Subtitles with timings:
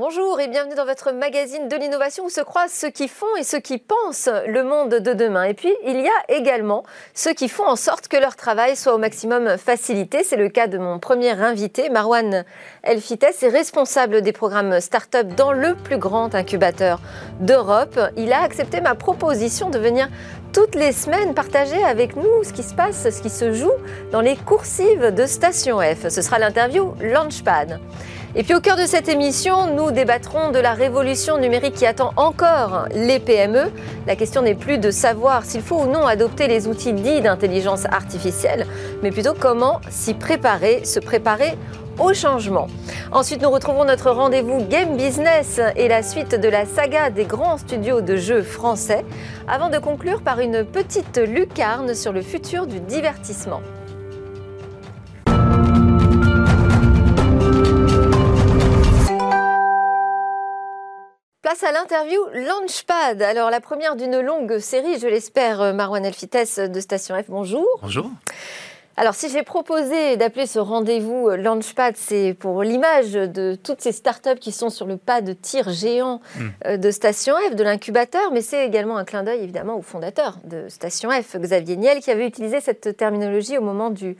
[0.00, 3.42] Bonjour et bienvenue dans votre magazine de l'innovation où se croisent ceux qui font et
[3.42, 5.42] ceux qui pensent le monde de demain.
[5.42, 8.94] Et puis, il y a également ceux qui font en sorte que leur travail soit
[8.94, 10.24] au maximum facilité.
[10.24, 12.46] C'est le cas de mon premier invité, Marwan
[12.82, 16.98] Elfites, est responsable des programmes start-up dans le plus grand incubateur
[17.40, 18.00] d'Europe.
[18.16, 20.08] Il a accepté ma proposition de venir
[20.52, 23.72] toutes les semaines partager avec nous ce qui se passe, ce qui se joue
[24.12, 26.08] dans les coursives de Station F.
[26.08, 27.80] Ce sera l'interview Launchpad.
[28.36, 32.12] Et puis au cœur de cette émission, nous débattrons de la révolution numérique qui attend
[32.16, 33.72] encore les PME.
[34.06, 37.86] La question n'est plus de savoir s'il faut ou non adopter les outils dits d'intelligence
[37.86, 38.66] artificielle,
[39.02, 41.58] mais plutôt comment s'y préparer, se préparer
[41.98, 42.66] au changement.
[43.12, 47.58] Ensuite, nous retrouvons notre rendez-vous Game Business et la suite de la saga des grands
[47.58, 49.04] studios de jeux français,
[49.48, 53.60] avant de conclure par une petite lucarne sur le futur du divertissement.
[61.42, 63.22] Place à l'interview Launchpad.
[63.22, 67.26] Alors, la première d'une longue série, je l'espère, Marwan Elfites de Station F.
[67.28, 67.66] Bonjour.
[67.82, 68.08] Bonjour.
[68.96, 74.38] Alors, si j'ai proposé d'appeler ce rendez-vous Launchpad, c'est pour l'image de toutes ces startups
[74.40, 76.48] qui sont sur le pas de tir géant hmm.
[76.66, 80.38] euh, de Station F, de l'incubateur, mais c'est également un clin d'œil évidemment au fondateur
[80.44, 84.16] de Station F, Xavier Niel, qui avait utilisé cette terminologie au moment du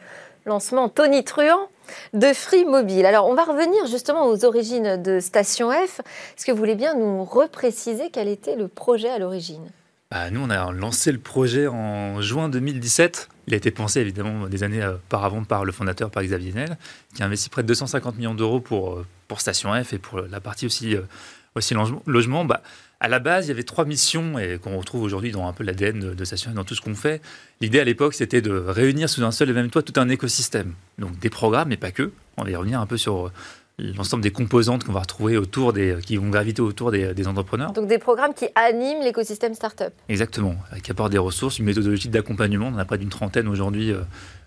[0.47, 1.69] lancement Tony Truant
[2.15, 3.05] de Free Mobile.
[3.05, 6.01] Alors, on va revenir justement aux origines de Station F.
[6.01, 9.69] Est-ce que vous voulez bien nous repréciser quel était le projet à l'origine?
[10.11, 13.29] Bah, Nous, on a lancé le projet en juin 2017.
[13.51, 16.79] Il a été pensé évidemment des années auparavant par le fondateur, par Xavier Nel,
[17.17, 20.21] qui a investi près de 250 millions d'euros pour, euh, pour Station F et pour
[20.21, 21.03] la partie aussi, euh,
[21.57, 21.75] aussi
[22.07, 22.45] logement.
[22.45, 22.63] Bah,
[23.01, 25.65] à la base, il y avait trois missions et qu'on retrouve aujourd'hui dans un peu
[25.65, 27.21] l'ADN de, Station F, dans tout ce qu'on fait.
[27.61, 30.75] L'idée à l'époque, c'était de réunir sous un seul et même toit tout un écosystème.
[30.99, 32.13] Donc des programmes, mais pas que.
[32.37, 33.33] On va y revenir un peu sur euh,
[33.97, 37.73] l'ensemble des composantes qu'on va retrouver autour des, qui vont graviter autour des, entrepreneurs.
[37.73, 39.93] Donc des programmes qui animent l'écosystème startup.
[40.09, 42.69] Exactement, qui apportent des ressources, une méthodologie d'accompagnement.
[42.69, 44.01] On en a près d'une trentaine aujourd'hui euh,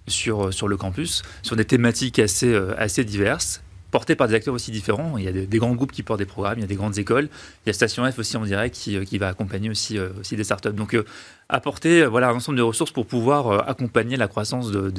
[0.07, 3.61] sur, euh, sur le campus, sur des thématiques assez, assez diverses
[3.93, 5.19] porté par des acteurs aussi différents.
[5.19, 6.97] Il y a des, grands groupes qui portent des programmes, il y a des grandes
[6.97, 7.29] écoles.
[7.63, 10.35] Il y a Station F aussi en direct qui, euh, va accompagner aussi, euh, aussi
[10.35, 10.73] des startups.
[10.73, 11.05] Donc, euh,
[11.47, 14.91] apporter voilà, un ensemble de ressources pour pouvoir accompagner la croissance de,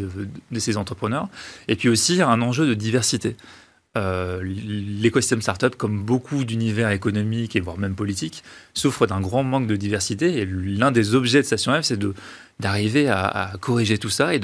[0.59, 1.27] ces entrepreneurs.
[1.67, 3.37] Et puis aussi un enjeu de diversité.
[3.97, 8.43] L'écosystème startup, comme beaucoup d'univers économiques et voire même politiques,
[8.75, 10.39] souffre d'un grand manque de diversité.
[10.39, 12.01] Et l'un des objets de Station F, c'est
[12.61, 14.41] d'arriver à, à, corriger tout ça et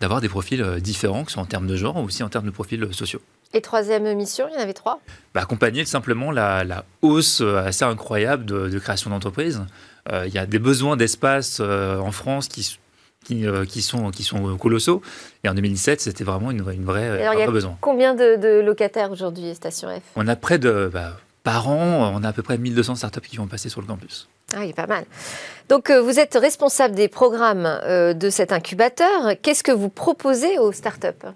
[0.00, 2.46] d'avoir des profils différents, que ce soit en termes de genre ou aussi en termes
[2.46, 3.20] de profils sociaux.
[3.54, 5.00] Et troisième mission, il y en avait trois?
[5.34, 9.64] Bah, Accompagner simplement la, hausse euh, assez incroyable de, création d'entreprises.
[10.12, 12.78] Euh, il y a des besoins d'espace euh, en France qui,
[13.28, 15.02] qui, sont, qui sont colossaux.
[15.44, 17.76] Et en 2017, c'était vraiment une, une vraie, un vrai besoin.
[17.80, 20.02] Combien de, locataires aujourd'hui, Station F?
[20.16, 20.90] On a près de...
[20.92, 23.86] Bah, par an, on a à peu près 1200 startups qui vont passer sur le
[23.86, 24.28] campus.
[24.54, 25.04] Ah oui, pas mal.
[25.68, 27.64] Donc, vous êtes responsable des programmes
[28.14, 29.32] de cet incubateur.
[29.40, 31.26] Qu'est-ce que vous proposez aux startups?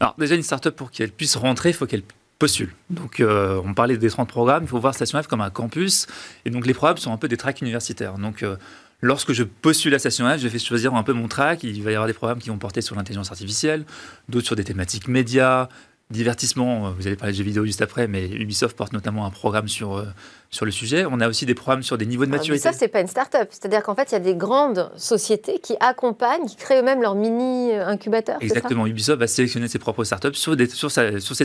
[0.00, 2.02] Alors déjà, une startup, pour qu'elle puisse rentrer, il faut qu'elle
[2.42, 2.74] postule.
[2.90, 6.08] Donc, euh, on parlait des 30 programmes, il faut voir Station F comme un campus.
[6.44, 8.14] Et donc, les programmes sont un peu des tracks universitaires.
[8.14, 8.56] Donc, euh,
[9.02, 11.64] lorsque je postule à Station F, je vais choisir un peu mon track.
[11.64, 13.84] Il va y avoir des programmes qui vont porter sur l'intelligence artificielle,
[14.28, 15.68] d'autres sur des thématiques médias,
[16.12, 19.30] divertissement, euh, vous allez parler de jeux vidéo juste après, mais Ubisoft porte notamment un
[19.30, 20.04] programme sur, euh,
[20.50, 21.04] sur le sujet.
[21.10, 22.62] On a aussi des programmes sur des niveaux de maturité.
[22.62, 23.48] ça, c'est pas une start-up.
[23.50, 27.14] C'est-à-dire qu'en fait, il y a des grandes sociétés qui accompagnent, qui créent eux-mêmes leur
[27.14, 28.36] mini-incubateur.
[28.40, 28.86] Exactement.
[28.86, 30.90] Ubisoft va sélectionner ses propres start-up sur, des, sur,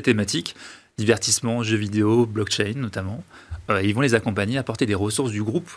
[0.03, 0.55] thématiques,
[0.97, 3.23] divertissement, jeux vidéo, blockchain notamment.
[3.69, 5.69] Euh, ils vont les accompagner, apporter des ressources du groupe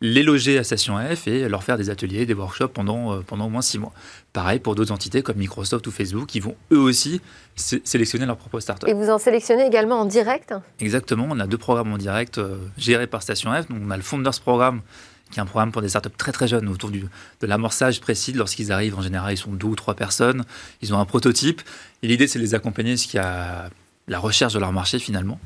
[0.00, 3.46] les loger à Station F et leur faire des ateliers, des workshops pendant, euh, pendant
[3.46, 3.92] au moins six mois.
[4.32, 7.20] Pareil pour d'autres entités comme Microsoft ou Facebook qui vont eux aussi
[7.56, 8.88] sélectionner leurs propres startups.
[8.88, 10.54] Et vous en sélectionnez également en direct?
[10.78, 13.68] Exactement, on a deux programmes en direct euh, gérés par Station F.
[13.68, 14.82] Donc on a le Founders Programme
[15.30, 17.00] qui est un programme pour des startups très très jeunes autour du,
[17.40, 18.32] de l'amorçage précis.
[18.32, 20.44] Lorsqu'ils arrivent, en général, ils sont deux ou trois personnes.
[20.80, 21.60] Ils ont un prototype.
[22.02, 23.68] Et l'idée, c'est de les accompagner jusqu'à
[24.06, 25.38] la recherche de leur marché finalement.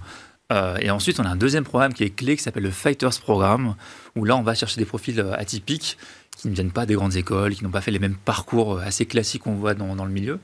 [0.53, 3.19] Euh, et ensuite, on a un deuxième programme qui est clé, qui s'appelle le Fighters
[3.21, 3.75] Programme,
[4.17, 5.97] où là, on va chercher des profils euh, atypiques,
[6.37, 8.83] qui ne viennent pas des grandes écoles, qui n'ont pas fait les mêmes parcours euh,
[8.85, 10.39] assez classiques qu'on voit dans, le milieu.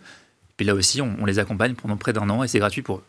[0.58, 3.05] Et là aussi, on, les accompagne pendant près d'un an et c'est gratuit pour eux.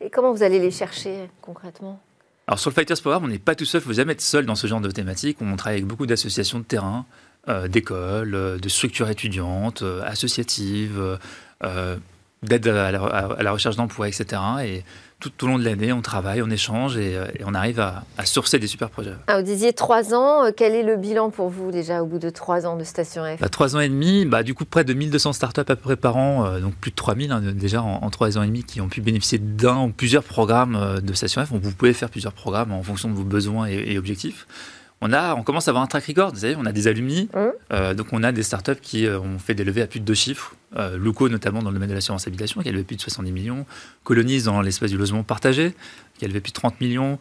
[0.00, 2.00] Et comment vous allez les chercher concrètement?
[2.46, 4.20] Alors sur le Fighters Programme, on n'est pas tout seul, il ne faut jamais être
[4.20, 5.36] seul dans ce genre de thématique.
[5.40, 7.06] On travaille avec beaucoup d'associations de terrain,
[7.68, 11.18] d'écoles, de structures étudiantes, associatives,
[12.42, 14.40] d'aide à, la recherche d'emploi, etc.
[14.64, 14.82] Et
[15.20, 18.66] tout au long de l'année, on travaille, on échange et, on arrive à, sourcer des
[18.66, 19.12] super projets.
[19.26, 22.30] Ah, vous disiez trois ans, quel est le bilan pour vous déjà au bout de
[22.30, 23.40] trois ans de Station F?
[23.40, 25.96] Bah, Trois ans et demi, bah, du coup près de 1200 startups à peu près
[25.96, 28.88] par an, donc plus de 3000 hein, déjà en, trois ans et demi qui ont
[28.88, 31.50] pu bénéficier d'un ou plusieurs programmes de Station F.
[31.52, 34.46] Vous pouvez faire plusieurs programmes en fonction de vos besoins et objectifs
[35.00, 36.32] on, a, on commence à avoir un track record.
[36.32, 37.38] Vous savez, on a des alumni, mmh.
[37.72, 40.04] euh, donc on a des startups qui euh, ont fait des levées à plus de
[40.04, 40.54] deux chiffres.
[40.76, 43.32] Euh, Luco, notamment dans le domaine de l'assurance habitation, qui a levé plus de 70
[43.32, 43.66] millions.
[44.04, 45.74] Colonies dans l'espace du logement partagé,
[46.18, 47.18] qui a levé plus de 30 millions.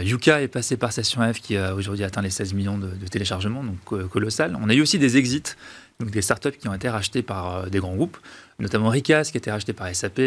[0.00, 3.64] Yuka est passé par Station F, qui a aujourd'hui atteint les 16 millions de, téléchargements,
[3.64, 4.56] donc colossal.
[4.62, 5.56] On a eu aussi des exits,
[5.98, 8.16] donc des startups qui ont été rachetées par des grands groupes,
[8.60, 10.20] notamment Ricas, qui a été racheté par SAP,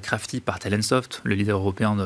[0.00, 1.96] Crafty par Talentsoft, le leader européen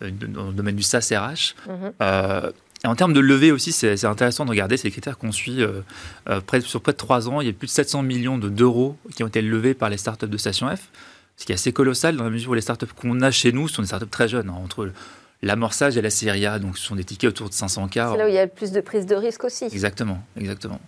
[0.00, 1.54] dans le domaine du SaaS RH.
[1.68, 2.52] Mmh.
[2.84, 5.62] Et en termes de levée aussi, c'est intéressant de regarder ces critères qu'on suit.
[5.62, 5.82] Euh,
[6.28, 8.96] euh, près, sur près de trois ans, il y a plus de 700 millions d'euros
[9.14, 10.88] qui ont été levés par les startups de Station F,
[11.36, 13.68] ce qui est assez colossal dans la mesure où les startups qu'on a chez nous
[13.68, 14.90] sont des startups très jeunes, hein, entre
[15.42, 17.92] l'amorçage et la série A, donc ce sont des tickets autour de 500 k.
[17.92, 19.64] C'est là où il y a le plus de prise de risque aussi.
[19.64, 20.80] Exactement, exactement.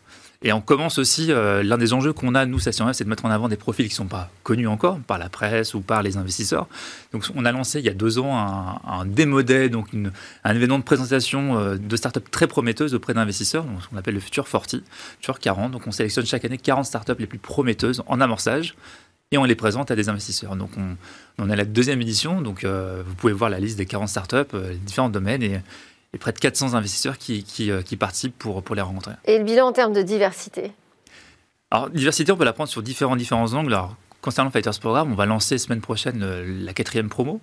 [0.46, 3.08] Et on commence aussi, euh, l'un des enjeux qu'on a, nous, Station F, c'est de
[3.08, 5.80] mettre en avant des profils qui ne sont pas connus encore par la presse ou
[5.80, 6.68] par les investisseurs.
[7.12, 9.88] Donc on a lancé il y a deux ans un, un donc
[10.44, 14.20] un événement de présentation euh, de startups très prometteuses auprès d'investisseurs, ce qu'on appelle le
[14.20, 14.82] Futur 40,
[15.16, 15.72] Futur 40.
[15.72, 18.74] Donc on sélectionne chaque année 40 startups les plus prometteuses en amorçage
[19.32, 20.56] et on les présente à des investisseurs.
[20.56, 20.96] Donc on,
[21.38, 24.52] on a la deuxième édition, donc euh, vous pouvez voir la liste des 40 startups,
[24.52, 25.62] les différents domaines,
[26.14, 29.12] et près de 400 investisseurs qui, euh, qui, participent pour, pour les rencontrer.
[29.26, 30.72] Et le bilan en termes de diversité?
[31.70, 33.74] Alors, diversité, on peut la prendre sur différents, différents angles.
[33.74, 37.40] Alors, concernant Fighters Programme, on va lancer semaine prochaine euh, la quatrième promo.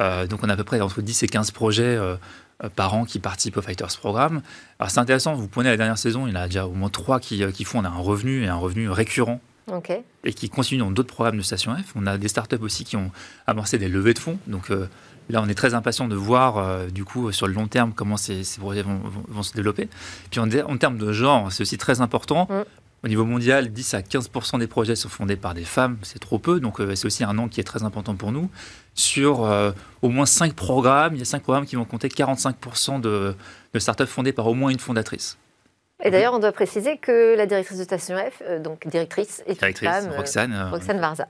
[0.00, 1.98] Euh, donc, on a à peu près entre 10 et 15 projets
[2.76, 4.42] par an qui participent au Fighters Programme.
[4.78, 6.90] Alors, c'est intéressant, vous prenez la dernière saison, il y en a déjà au moins
[6.90, 9.40] trois qui, qui font on a un revenu et un revenu récurrent
[10.24, 11.92] et qui continuent dans d'autres programmes de Station F.
[11.94, 13.10] On a des startups aussi qui ont
[13.46, 14.38] amorcé des levées de fonds.
[14.46, 14.70] Donc,
[15.30, 18.16] Là, on est très impatient de voir, euh, du coup, sur le long terme, comment
[18.16, 19.88] ces, projets vont, se développer.
[20.30, 22.46] Puis en, termes de genre, c'est aussi très important.
[22.50, 22.64] Mm.
[23.04, 26.38] Au niveau mondial, 10 à 15% des projets sont fondés par des femmes, c'est trop
[26.38, 28.48] peu, donc euh, c'est aussi un nom qui est très important pour nous.
[28.94, 33.00] Sur euh, au moins 5 programmes, il y a 5 programmes qui vont compter 45
[33.02, 33.34] de,
[33.74, 35.36] de startups fondées par au moins une fondatrice.
[36.02, 39.88] Et d'ailleurs, on doit préciser que la directrice de Station F, donc directrice, est directrice,
[39.88, 41.28] femme, Roxane, Roxane Varza.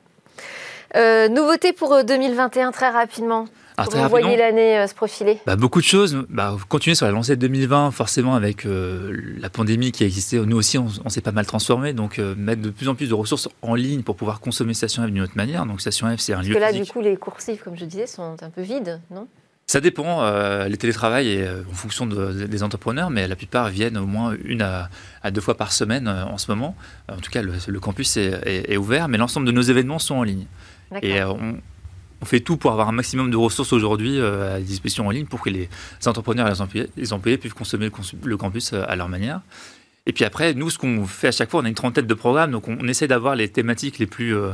[1.28, 5.80] nouveauté pour 2021, très rapidement alors, Comment vous voyez l'année euh, se profiler bah, Beaucoup
[5.80, 6.24] de choses.
[6.28, 10.38] Bah, continuer sur la lancée de 2020, forcément, avec euh, la pandémie qui a existé.
[10.38, 11.92] Nous aussi, on, s'est pas mal transformé.
[11.92, 15.02] Donc, euh, mettre de plus en plus de ressources en ligne pour pouvoir consommer Station
[15.02, 15.66] F d'une autre manière.
[15.66, 16.54] Donc, Station F, c'est un Parce lieu.
[16.54, 19.26] que là, du coup, les coursives, comme je disais, sont un peu vides, non?
[19.66, 20.22] Ça dépend.
[20.66, 24.90] les télétravails est en fonction des entrepreneurs, mais la plupart viennent au moins une à,
[25.30, 26.76] deux fois par semaine en ce moment.
[27.10, 30.22] En tout cas, le, campus est, est, ouvert, mais l'ensemble de nos événements sont en
[30.22, 30.44] ligne.
[31.00, 31.56] Et on,
[32.24, 35.26] on fait tout pour avoir un maximum de ressources aujourd'hui euh, à disposition en ligne
[35.26, 35.68] pour que les
[36.06, 37.90] entrepreneurs et les employés, puissent consommer
[38.22, 39.42] le, campus euh, à leur manière.
[40.06, 42.14] Et puis après, nous, ce qu'on fait à chaque fois, on a une trentaine de
[42.14, 44.52] programmes, donc on, essaie d'avoir les thématiques les plus, euh,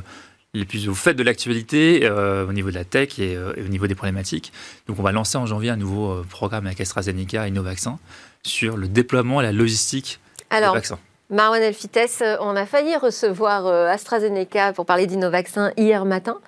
[0.53, 3.95] les plus au fait de l'actualité au niveau de la tech et, au niveau des
[3.95, 4.53] problématiques.
[4.89, 8.01] Donc on va lancer en janvier un nouveau programme avec AstraZeneca et Novaxin
[8.43, 10.19] sur le déploiement et la logistique
[10.51, 10.99] Alors, des vaccins.
[11.31, 16.39] Marwan Elfites, euh, on a failli recevoir euh, AstraZeneca pour parler d'Innovaccin hier matin.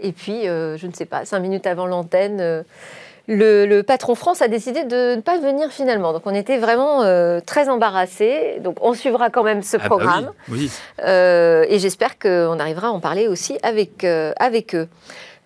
[0.00, 2.64] Et puis, euh, je ne sais pas, cinq minutes avant l'antenne,
[3.28, 6.12] le, patron France a décidé de ne pas venir finalement.
[6.12, 7.02] Donc, on était vraiment
[7.46, 8.58] très embarrassés.
[8.60, 10.32] Donc, on suivra quand même ce ah bah programme.
[11.06, 14.88] et j'espère qu'on arrivera à en parler aussi avec, avec eux.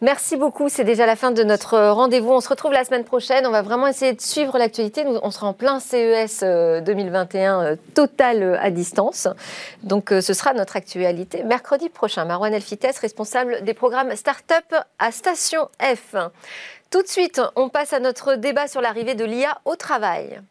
[0.03, 0.69] Merci beaucoup.
[0.69, 2.31] C'est déjà la fin de notre rendez-vous.
[2.31, 3.47] On se retrouve la semaine prochaine.
[3.47, 5.07] On va vraiment essayer de suivre l'actualité.
[5.07, 9.26] on sera en plein CES 2021 euh, euh, total euh, à distance.
[9.85, 12.26] Donc, ce sera notre actualité mercredi prochain.
[12.26, 16.15] Marwan Elfites, responsable des programmes Startup à Station F.
[16.91, 20.43] Tout de suite, on passe à notre débat sur l'arrivée de l'IA au travail.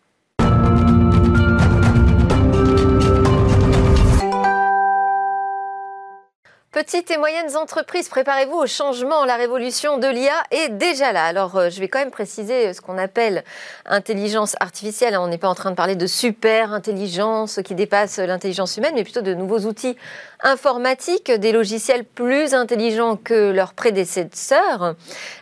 [6.76, 9.24] Petites et moyennes entreprises, préparez-vous au changement.
[9.24, 11.24] La révolution de l'IA est déjà là.
[11.24, 13.46] Alors, euh, je vais quand même préciser ce qu'on appelle
[13.86, 15.16] intelligence artificielle.
[15.18, 19.06] On n'est pas en train de parler de super intelligence qui dépasse l'intelligence humaine, mais
[19.06, 19.96] plutôt de nouveaux outils
[20.46, 24.96] informatiques, des logiciels plus intelligents que leurs prédécesseurs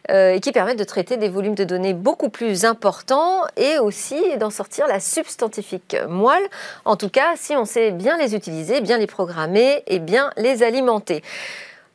[0.10, 4.19] euh, et qui permettent de traiter des volumes de données beaucoup plus importants et aussi
[4.39, 6.48] d'en sortir la substantifique moelle.
[6.86, 10.63] En tout cas, si on sait bien les utiliser, bien les programmer et bien les
[10.63, 11.22] alimenter.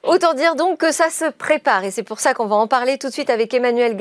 [0.05, 2.99] Autant dire donc que ça se prépare et c'est pour ça qu'on va en parler
[2.99, 3.97] tout de suite avec Emmanuel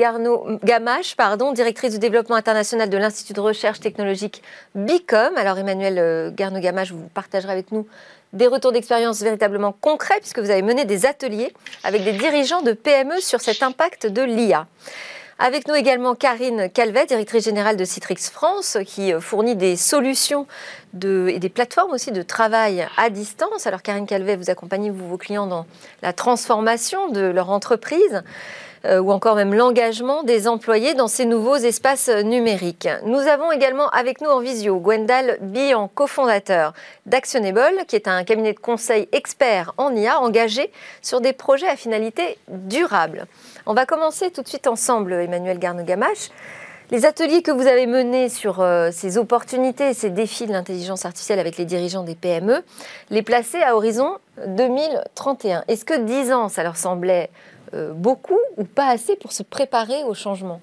[0.62, 4.42] Gamache, pardon, directrice du développement international de l'Institut de recherche technologique
[4.76, 5.36] BICOM.
[5.36, 7.84] Alors Emmanuel euh, Garneau-Gamache, vous partagerez avec nous
[8.32, 11.52] des retours d'expérience véritablement concrets, puisque vous avez mené des ateliers
[11.84, 14.66] avec des dirigeants de PME sur cet impact de l'IA.
[15.40, 20.48] Avec nous également Karine Calvet, directrice générale de Citrix France, qui fournit des solutions
[21.00, 23.68] et des plateformes aussi de travail à distance.
[23.68, 25.64] Alors Karine Calvet, vous accompagnez vos clients dans
[26.02, 28.24] la transformation de leur entreprise.
[28.84, 32.88] Euh, ou encore même l'engagement des employés dans ces nouveaux espaces numériques.
[33.04, 38.52] Nous avons également avec nous en visio Gwendal Bian, cofondateur d'Actionable, qui est un cabinet
[38.52, 40.70] de conseil expert en IA engagé
[41.02, 43.26] sur des projets à finalité durable.
[43.66, 46.30] On va commencer tout de suite ensemble, Emmanuel Garnegamache.
[46.90, 51.04] Les ateliers que vous avez menés sur euh, ces opportunités et ces défis de l'intelligence
[51.04, 52.62] artificielle avec les dirigeants des PME,
[53.10, 54.16] les placer à horizon
[54.46, 55.64] 2031.
[55.68, 57.28] Est-ce que 10 ans, ça leur semblait
[57.94, 60.60] beaucoup ou pas assez pour se préparer au changement?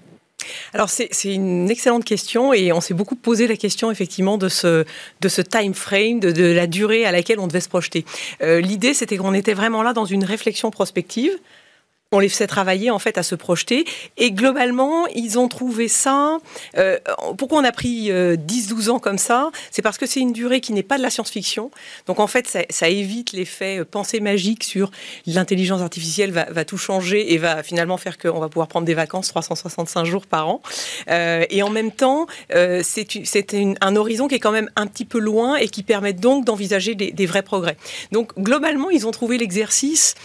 [0.73, 4.85] Alors c'est une excellente question et on s'est beaucoup posé la question effectivement de ce,
[5.21, 8.05] de ce time frame, de, la durée à laquelle on devait se projeter.
[8.41, 11.31] Euh, l'idée c'était qu'on était vraiment là dans une réflexion prospective
[12.15, 13.85] on les fait travailler en fait à se projeter.
[14.17, 16.37] Et globalement, ils ont trouvé ça.
[16.77, 16.97] Euh,
[17.37, 19.51] pourquoi on a pris 10-12 euh, ans comme ça?
[19.71, 21.71] C'est parce que c'est une durée qui n'est pas de la science-fiction.
[22.07, 24.91] Donc en fait, ça, évite l'effet euh, pensée magique sur
[25.27, 29.27] l'intelligence artificielle va, tout changer et va finalement faire qu'on va pouvoir prendre des vacances
[29.27, 30.61] 365 jours par an.
[31.07, 35.55] et en même temps, c'est un horizon qui est quand même un petit peu loin
[35.57, 37.77] et qui permet donc d'envisager des, vrais progrès.
[38.11, 40.15] Donc globalement, ils ont trouvé l'exercice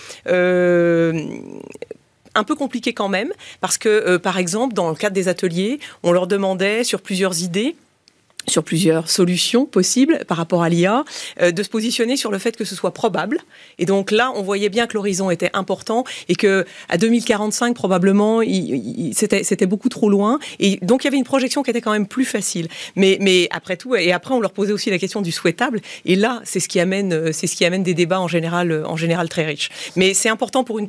[2.34, 5.80] un peu compliqué quand même, parce que, euh, par exemple, dans le cadre des ateliers,
[6.02, 7.76] on leur demandait sur plusieurs idées
[8.48, 11.04] sur plusieurs solutions possibles par rapport à l'IA,
[11.40, 13.38] euh, de se positionner sur le fait que ce soit probable.
[13.78, 18.40] Et donc là, on voyait bien que l'horizon était important et que à 2045 probablement,
[19.12, 20.38] c'était beaucoup trop loin.
[20.58, 22.68] Et donc il y avait une projection qui était quand même plus facile.
[22.96, 25.80] Mais, après tout, et après on leur posait aussi la question du souhaitable.
[26.04, 28.84] Et là, c'est ce qui amène, euh, c'est ce qui amène des débats en général,
[28.86, 29.70] en général très riches.
[29.96, 30.88] Mais c'est important pour une,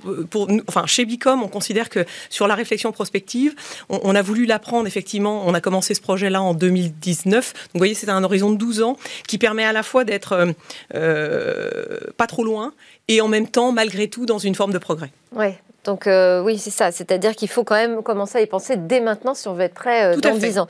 [0.68, 3.56] enfin chez Bicom, on considère que sur la réflexion prospective,
[3.90, 5.44] on a voulu l'apprendre effectivement.
[5.46, 8.82] On a commencé ce projet-là en 2019 donc vous voyez, c'est un horizon de 12
[8.82, 10.52] ans qui permet à la fois d'être euh,
[10.96, 12.74] euh, pas trop loin
[13.08, 15.12] et en même temps, malgré tout, dans une forme de progrès.
[15.36, 15.50] Oui,
[15.84, 16.92] donc euh, oui, c'est ça.
[16.92, 19.74] C'est-à-dire qu'il faut quand même commencer à y penser dès maintenant si on veut être
[19.74, 20.68] prêt dans 10 ans.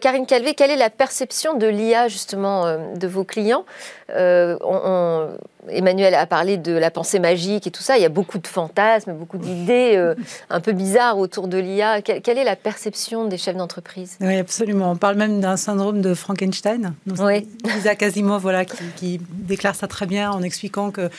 [0.00, 3.64] Karine Calvé, quelle est la perception de l'IA justement de vos clients?
[4.08, 5.28] On,
[5.68, 7.98] Emmanuel a parlé de la pensée magique et tout ça.
[7.98, 10.14] Il y a beaucoup de fantasmes, beaucoup d'idées euh,
[10.48, 12.00] un peu bizarres autour de l'IA.
[12.02, 14.16] Quelle, est la perception des chefs d'entreprise?
[14.20, 14.92] Oui, absolument.
[14.92, 16.94] On parle même d'un syndrome de Frankenstein.
[17.18, 17.46] Oui.
[17.76, 21.10] Isaac Asimov, voilà, qui, déclare ça très bien en expliquant que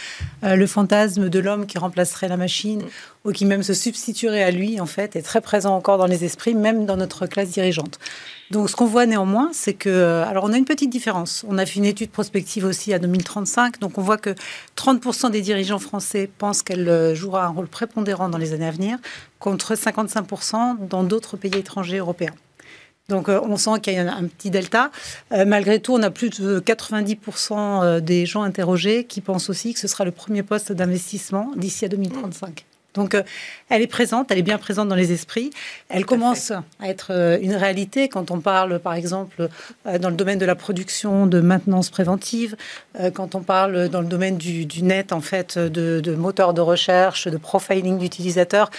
[0.44, 2.84] euh, le fantasme de l'homme qui remplacerait la machine
[3.26, 6.24] ou qui même se substituerait à lui, en fait, est très présent encore dans les
[6.26, 8.00] esprits, même dans notre classe dirigeante.
[8.52, 11.46] Donc, ce qu'on voit néanmoins, c'est que, euh, alors, on a une petite différence.
[11.48, 14.36] On a fait une étude prospective aussi à 2035, donc on voit que
[14.76, 18.72] 30% des dirigeants français pensent qu'elle euh, jouera un rôle prépondérant dans les années à
[18.72, 18.98] venir,
[19.40, 22.34] contre 55% dans d'autres pays étrangers européens.
[23.08, 24.92] Donc euh, on sent qu'il y a un petit delta.
[25.32, 29.88] malgré tout, on a plus de 90% des gens interrogés qui pensent aussi que ce
[29.88, 32.66] sera le premier poste d'investissement d'ici à 2035.
[32.94, 33.24] Donc, euh,
[33.70, 35.52] elle est présente, elle est bien présente dans les esprits.
[35.88, 39.48] Elle commence à, être euh, une réalité quand on parle, par exemple,
[39.88, 42.56] euh, dans le domaine de la production de maintenance préventive,
[43.14, 47.38] quand on parle dans le domaine du, net, en fait, de, moteurs de recherche, de
[47.38, 48.70] profiling d'utilisateurs.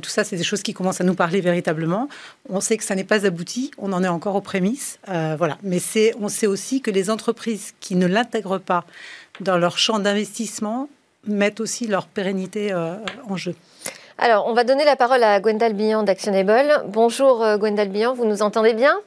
[0.00, 2.08] tout ça, c'est des choses qui commencent à nous parler véritablement.
[2.48, 5.58] On sait que ça n'est pas abouti, on en est encore aux prémices, voilà.
[5.62, 5.80] Mais
[6.18, 8.84] on sait aussi que les entreprises qui ne l'intègrent pas
[9.40, 10.88] dans leur champ d'investissement
[11.26, 12.94] mettent aussi leur pérennité euh,
[13.28, 13.54] en jeu.
[14.18, 16.84] Alors, on va donner la parole à Gwendal Bian d'Actionable.
[16.88, 18.98] Bonjour euh, Gwendal Bian, vous nous entendez bien?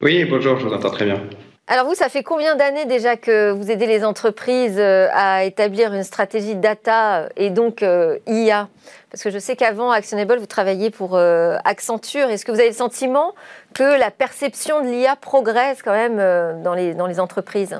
[0.00, 1.20] Oui, bonjour, je vous entends très bien.
[1.66, 5.92] Alors vous, ça fait combien d'années déjà que vous aidez les entreprises euh, à établir
[5.94, 7.84] une stratégie data et donc
[8.26, 8.68] IA
[9.10, 12.28] Parce que je sais qu'avant Actionable, vous travailliez pour Accenture.
[12.28, 13.34] Est-ce que vous avez le sentiment
[13.74, 16.16] que la perception de l'IA progresse quand même
[16.62, 17.78] dans, les, dans les entreprises?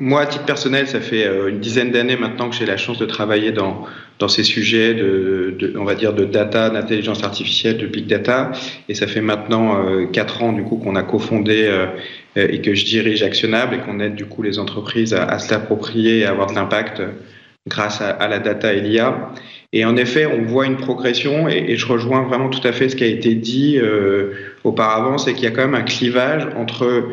[0.00, 2.98] Moi, à titre personnel, ça fait euh, une dizaine d'années maintenant que j'ai la chance
[2.98, 3.84] de travailler dans,
[4.18, 8.50] dans ces sujets de, de, on va dire, de data, d'intelligence artificielle, de big data.
[8.88, 11.86] Et ça fait maintenant euh, quatre ans, du coup, qu'on a cofondé euh,
[12.34, 15.50] et que je dirige Actionnable et qu'on aide, du coup, les entreprises à, à se
[15.50, 17.02] l'approprier et à avoir de l'impact
[17.68, 19.32] grâce à, à, la data et l'IA.
[19.74, 22.88] Et en effet, on voit une progression et, et, je rejoins vraiment tout à fait
[22.88, 23.78] ce qui a été dit
[24.64, 27.04] auparavant, c'est qu'il y a quand même un clivage entre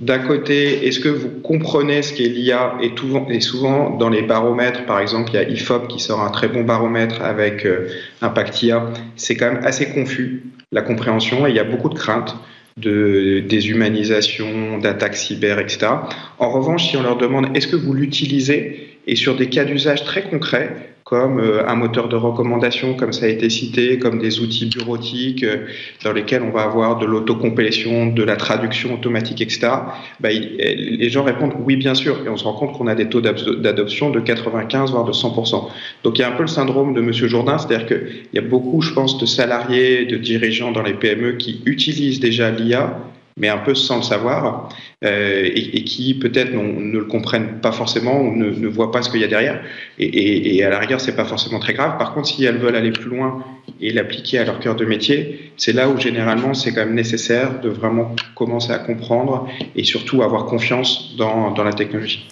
[0.00, 5.00] d'un côté, est-ce que vous comprenez ce qu'est l'IA et, souvent dans les baromètres, par
[5.00, 7.88] exemple, il y a IFOP qui sort un très bon baromètre avec euh,
[8.22, 11.98] Impact IA, c'est quand même assez confus la compréhension et il y a beaucoup de
[11.98, 12.36] craintes.
[12.78, 15.88] de déshumanisation, d'attaques cyber, etc.
[16.38, 20.04] En revanche, si on leur demande est-ce que vous l'utilisez et sur des cas d'usage
[20.04, 24.40] très concrets, comme euh, un moteur de recommandation, comme ça a été cité, comme des
[24.40, 25.66] outils bureautiques euh,
[26.04, 29.68] dans lesquels on va avoir de l'autocomplétion, de la traduction automatique, etc.
[30.20, 33.10] Bah, les gens répondent oui, bien sûr, et on se rend compte qu'on a des
[33.10, 35.68] taux d'adoption de 95 voire de 100%.
[36.04, 38.42] Donc il y a un peu le syndrome de Monsieur Jourdain, c'est-à-dire qu'il y a
[38.42, 42.98] beaucoup, je pense, de salariés, de dirigeants dans les PME qui utilisent déjà l'IA
[43.36, 44.68] mais un peu sans le savoir,
[45.04, 49.10] euh, et, qui peut-être ne le comprennent pas forcément ou ne, ne voient pas ce
[49.10, 49.62] qu'il y a derrière.
[49.98, 51.98] Et, et à la rigueur, c'est pas forcément très grave.
[51.98, 53.44] Par contre, si elles veulent aller plus loin
[53.80, 57.60] et l'appliquer à leur cœur de métier, c'est là où généralement c'est quand même nécessaire
[57.60, 62.28] de vraiment commencer à comprendre et surtout avoir confiance dans, dans la technologie.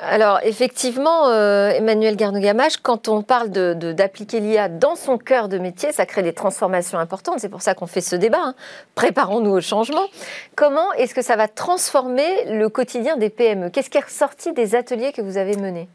[0.00, 5.58] Alors effectivement, euh, Emmanuel Garnogamache, quand on parle d'appliquer de, l'IA dans son cœur de
[5.58, 7.36] métier, ça crée des transformations importantes.
[7.38, 8.40] C'est pour ça qu'on fait ce débat.
[8.42, 8.54] Hein.
[8.94, 10.06] Préparons-nous au changement.
[10.54, 14.74] Comment est-ce que ça va transformer le quotidien des PME Qu'est-ce qui est ressorti des
[14.74, 15.88] ateliers que vous avez menés?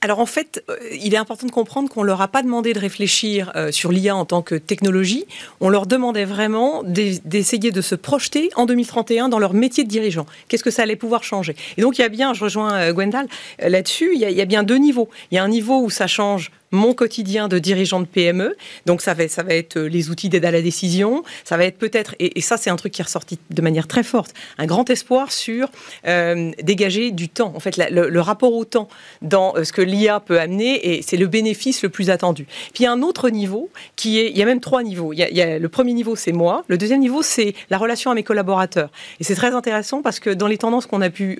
[0.00, 2.78] Alors en fait, euh, il est important de comprendre qu'on leur a pas demandé de
[2.78, 5.26] réfléchir euh, sur l'IA en tant que technologie.
[5.60, 10.26] On leur demandait vraiment d'essayer de se projeter en 2031 dans leur métier de dirigeant.
[10.48, 11.56] Qu'est-ce que ça allait pouvoir changer?
[11.76, 13.26] Et donc il y a bien, je rejoins euh, Gwendal
[13.58, 15.08] là-dessus, il, il y a bien deux niveaux.
[15.30, 18.56] Il y a un niveau où ça change mon quotidien de dirigeant de PME.
[18.86, 21.64] Donc ça va, ça va être euh, les outils d'aide à la décision, ça va
[21.64, 24.66] être peut-être, et, ça c'est un truc qui est ressorti de manière très forte, un
[24.66, 25.70] grand espoir sur
[26.06, 27.52] euh, dégager du temps.
[27.54, 28.88] En fait, le, rapport au temps
[29.22, 32.44] dans euh, ce que l'IA peut amener, et c'est le bénéfice le plus attendu.
[32.44, 35.12] Puis il y a un autre niveau qui est, il y a même trois niveaux.
[35.12, 38.14] Il y a, le premier niveau c'est moi, le deuxième niveau c'est la relation à
[38.14, 38.90] mes collaborateurs.
[39.20, 41.38] Et c'est très intéressant parce que dans les tendances qu'on a pu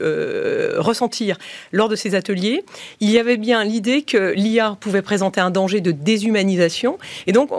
[0.76, 1.36] ressentir
[1.72, 2.64] lors de ces ateliers,
[3.00, 6.98] il y avait bien l'idée que l'IA pouvait présenter un danger de déshumanisation.
[7.26, 7.50] Et donc,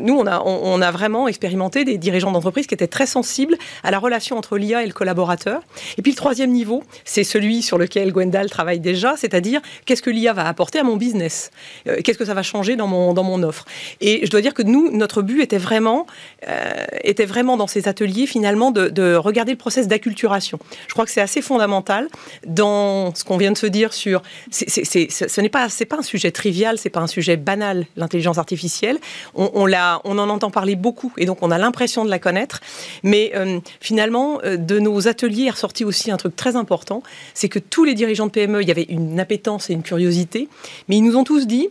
[0.00, 3.90] nous, on a, on, a vraiment expérimenté des dirigeants d'entreprise qui étaient très sensibles à
[3.90, 5.62] la relation entre l'IA et le collaborateur.
[5.98, 10.10] Et puis, le troisième niveau, c'est celui sur lequel Gwendal travaille déjà, c'est-à-dire qu'est-ce que
[10.10, 11.50] l'IA va apporter à mon business?
[11.88, 13.64] Euh, Qu'est-ce que ça va changer dans mon, dans mon offre?
[14.00, 16.06] Et je dois dire que nous, notre but était vraiment,
[16.48, 20.58] euh, était vraiment dans ces ateliers, finalement, de, de regarder le process d'acculturation.
[20.88, 22.08] Je crois que c'est assez fondamental
[22.46, 24.22] dans ce qu'on vient de se dire sur...
[24.50, 28.98] ce n'est pas, pas un sujet trivial, c'est pas un sujet banal, l'intelligence artificielle.
[29.34, 29.70] On, on,
[30.04, 32.60] on en entend parler beaucoup et donc on a l'impression de la connaître.
[33.02, 37.02] Mais euh, finalement, euh, de nos ateliers est ressorti aussi un truc très important,
[37.34, 40.48] c'est que tous les dirigeants de PME, il y avait une appétence et une curiosité,
[40.88, 41.68] mais ils nous ont tous dit,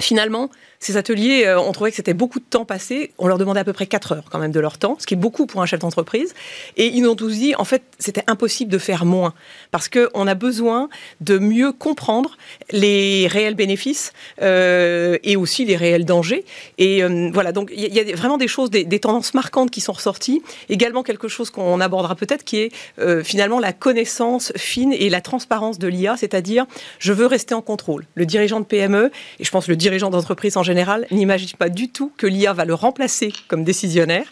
[0.00, 0.50] finalement,
[0.84, 3.12] ces ateliers, euh, on trouvait que c'était beaucoup de temps passé.
[3.16, 5.14] On leur demandait à peu près 4 heures quand même de leur temps, ce qui
[5.14, 6.34] est beaucoup pour un chef d'entreprise.
[6.76, 9.32] Et ils nous ont tous dit, en fait, c'était impossible de faire moins
[9.70, 10.90] parce qu'on a besoin
[11.22, 12.36] de mieux comprendre
[12.70, 16.44] les réels bénéfices euh, et aussi les réels dangers.
[16.76, 19.92] Et euh, voilà, donc il y, a vraiment des choses, des, tendances marquantes qui sont
[19.92, 20.42] ressorties.
[20.68, 22.72] Également quelque chose qu'on abordera peut-être qui est
[23.22, 26.66] finalement la connaissance fine et la transparence de l'IA, c'est-à-dire
[26.98, 28.04] je veux rester en contrôle.
[28.14, 31.68] Le dirigeant de PME, et je pense le dirigeant d'entreprise en général, général n'imagine pas
[31.68, 34.28] du tout que l'IA va le remplacer comme décisionnaire,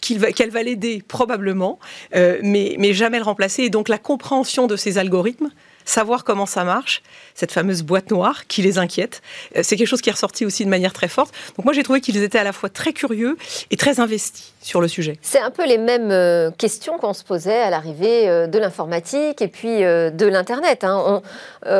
[0.00, 1.78] qu'elle va, l'aider probablement,
[2.14, 3.64] euh, mais, mais jamais le remplacer.
[3.64, 5.50] Et donc la compréhension de ces algorithmes,
[5.84, 7.02] savoir comment ça marche,
[7.34, 9.22] cette fameuse boîte noire qui les inquiète.
[9.56, 11.34] Euh, c'est quelque chose qui est ressorti aussi de manière très forte.
[11.56, 13.36] Donc moi j'ai trouvé qu'ils étaient à la fois très curieux
[13.70, 15.18] et très investis sur le sujet.
[15.22, 19.42] C'est un peu les mêmes euh, questions qu'on se posait à l'arrivée euh, de l'informatique
[19.42, 20.84] et puis de l'Internet.
[20.84, 21.22] Hein.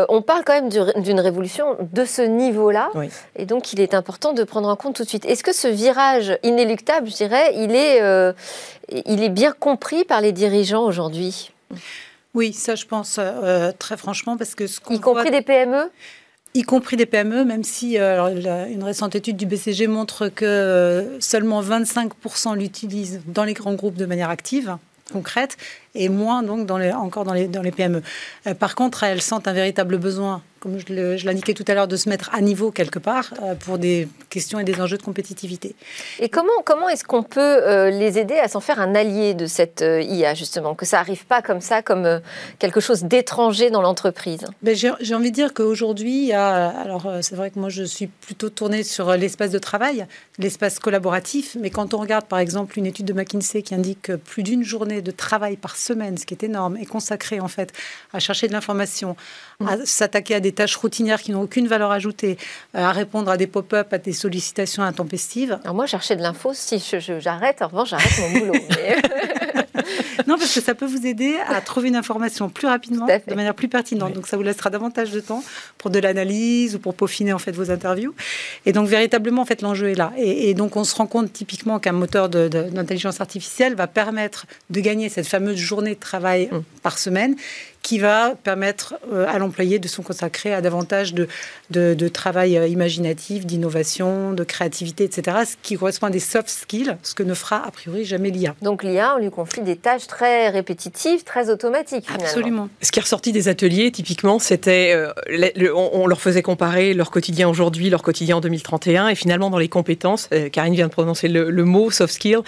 [0.08, 0.68] On, parle quand même
[1.02, 2.90] d'une révolution de ce niveau-là.
[3.36, 5.24] Et donc il est important de prendre en compte tout de suite.
[5.24, 8.00] Est-ce que ce virage inéluctable, je dirais, il est,
[9.06, 11.50] il est bien compris par les dirigeants aujourd'hui?
[12.34, 15.90] Oui, ça je pense euh, très franchement parce que ce y compris des PME
[16.54, 21.20] y compris des PME, même si euh, une récente étude du BCG montre que euh,
[21.20, 24.76] seulement 25% l'utilisent dans les grands groupes de manière active,
[25.12, 25.56] concrète,
[25.94, 28.02] et moins donc dans les, encore dans les, dans les PME.
[28.58, 32.08] par contre, elles sentent un véritable besoin comme je l'indiquais tout à l'heure, de se
[32.08, 35.74] mettre à niveau quelque part euh, pour des questions et des enjeux de compétitivité.
[36.20, 39.46] Et comment, comment est-ce qu'on peut euh, les aider à s'en faire un allié de
[39.46, 42.20] cette euh, IA, justement, que ça n'arrive pas comme ça, comme
[42.60, 44.44] quelque chose d'étranger dans l'entreprise?
[44.62, 48.84] Ben, J'ai envie de dire qu'aujourd'hui, alors c'est vrai que moi je suis plutôt tournée
[48.84, 50.06] sur l'espace de travail,
[50.38, 54.12] l'espace collaboratif, mais quand on regarde par exemple une étude de McKinsey qui indique que
[54.12, 57.72] plus d'une journée de travail par semaine, ce qui est énorme, est consacrée en fait
[58.12, 59.16] à chercher de l'information,
[59.66, 62.38] à s'attaquer à des tâches routinières qui n'ont aucune valeur ajoutée,
[62.74, 65.58] euh, à répondre à des pop-up, à des sollicitations intempestives.
[65.64, 66.82] Alors moi, chercher de l'info, si
[67.18, 68.54] j'arrête, en revanche, j'arrête mon boulot.
[70.26, 73.54] non, parce que ça peut vous aider à trouver une information plus rapidement, de manière
[73.54, 74.12] plus pertinente.
[74.12, 75.42] Donc ça vous laissera davantage de temps
[75.78, 78.14] pour de l'analyse ou pour peaufiner en fait vos interviews.
[78.66, 80.12] Et donc véritablement, en fait, l'enjeu est là.
[80.16, 85.08] Et, donc on se rend compte typiquement qu'un moteur d'intelligence artificielle va permettre de gagner
[85.08, 86.60] cette fameuse journée de travail mm.
[86.82, 87.36] par semaine
[87.82, 91.26] qui va permettre euh, à l'employé de se consacrer à davantage de,
[91.70, 96.96] de, travail euh, imaginatif, d'innovation, de créativité, etc., ce qui correspond à des soft skills,
[97.02, 98.54] ce que ne fera a priori jamais l'IA.
[98.62, 102.04] Donc l'IA, on lui confie des tâches très répétitives, très automatiques.
[102.04, 102.24] Finalement.
[102.24, 102.68] Absolument.
[102.82, 105.12] Ce qui est ressorti des ateliers, typiquement, c'était, euh,
[105.74, 109.68] on, leur faisait comparer leur quotidien aujourd'hui, leur quotidien en 2031, et finalement dans les
[109.68, 112.40] compétences, Karine vient de prononcer le, mot soft skill,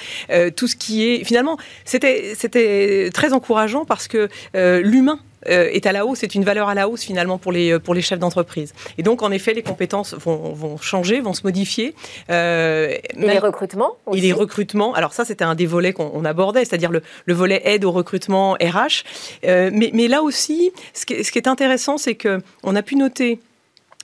[0.56, 5.92] tout ce qui est, finalement, c'était, c'était très encourageant parce que l'humain euh, est à
[5.92, 8.72] la hausse, c'est une valeur à la hausse finalement pour les, pour les chefs d'entreprise.
[8.98, 11.94] Et donc, en effet, les compétences vont, vont changer, vont se modifier.
[12.30, 14.18] Euh, et les recrutements aussi.
[14.18, 14.94] Et les recrutements.
[14.94, 18.52] Alors ça, c'était un des volets qu'on abordait, c'est-à-dire le, le, volet aide au recrutement
[18.54, 19.04] RH.
[19.44, 22.96] Euh, mais, mais, là aussi, ce qui, ce qui est intéressant, c'est qu'on a pu
[22.96, 23.40] noter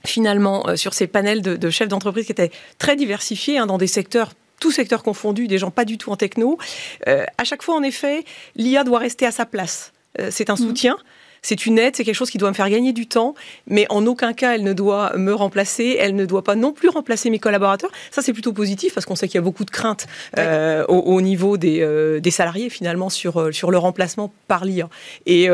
[0.05, 3.87] finalement sur ces panels de, de chefs d'entreprise qui étaient très diversifiés hein, dans des
[3.87, 6.59] secteurs tous secteurs confondus, des gens pas du tout en techno.
[7.07, 8.25] à chaque fois, en effet,
[8.57, 9.95] l'IA doit rester à sa place.
[10.29, 10.59] c'est un mmh.
[10.59, 10.99] soutien,
[11.43, 13.35] c'est une aide, c'est quelque chose qui doit me faire gagner du temps,
[13.67, 16.89] mais en aucun cas elle ne doit me remplacer, elle ne doit pas non plus
[16.89, 17.91] remplacer mes collaborateurs.
[18.11, 20.07] Ça c'est plutôt positif parce qu'on sait qu'il y a beaucoup de craintes
[20.39, 24.89] euh, au, niveau euh, des, salariés finalement sur, euh, sur le remplacement par l'IA.
[25.27, 25.49] Et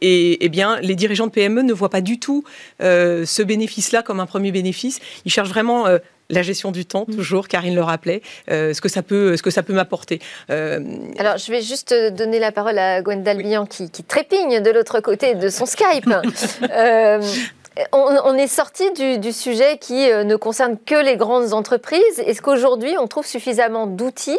[0.00, 2.44] et, bien, les dirigeants de PME ne voient pas du tout
[2.80, 5.00] ce bénéfice-là comme un premier bénéfice.
[5.24, 5.86] Ils cherchent vraiment
[6.30, 7.16] la gestion du temps, mm.
[7.16, 10.20] toujours, Karine le rappelait, euh, ce que ça peut, ce que ça peut m'apporter.
[10.50, 10.80] Euh,
[11.18, 15.34] Alors, je vais juste donner la parole à Gwendal Bian qui, trépigne de l'autre côté
[15.34, 16.10] de son Skype.
[16.70, 17.20] Euh,
[17.92, 18.84] on, est sorti
[19.18, 22.18] du, sujet qui ne concerne que les grandes entreprises.
[22.18, 24.38] Est-ce qu'aujourd'hui, on trouve suffisamment d'outils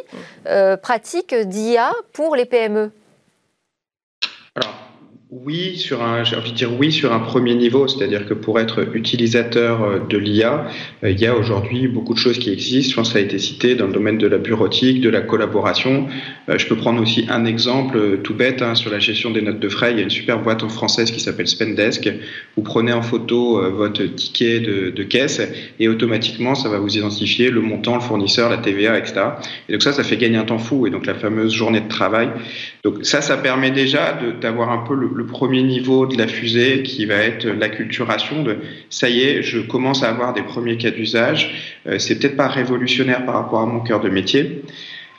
[0.81, 2.91] pratiques d'IA pour les PME
[5.43, 8.59] oui, sur un, j'ai envie de dire oui sur un premier niveau, c'est-à-dire que pour
[8.59, 10.67] être utilisateur euh, de l'IA,
[11.03, 12.91] euh, il y a aujourd'hui beaucoup de choses qui existent.
[12.91, 15.21] Je pense que ça a été cité dans le domaine de la bureautique, de la
[15.21, 16.07] collaboration.
[16.47, 19.59] Euh, je peux prendre aussi un exemple tout bête hein, sur la gestion des notes
[19.59, 19.91] de frais.
[19.91, 22.09] Il y a une super boîte en française qui s'appelle Spendesk.
[22.55, 25.41] Vous prenez en photo votre ticket de, de, caisse
[25.79, 29.21] et automatiquement ça va vous identifier le montant, le fournisseur, la TVA, etc.
[29.67, 30.87] Et donc ça, ça fait gagner un temps fou.
[30.87, 32.29] Et donc la fameuse journée de travail.
[32.83, 36.83] Donc ça, ça permet déjà d'avoir un peu le, le premier niveau de la fusée
[36.83, 38.57] qui va être l'acculturation de
[38.89, 41.79] ça y est, je commence à avoir des premiers cas d'usage.
[41.87, 44.61] Euh, c'est peut-être pas révolutionnaire par rapport à mon cœur de métier.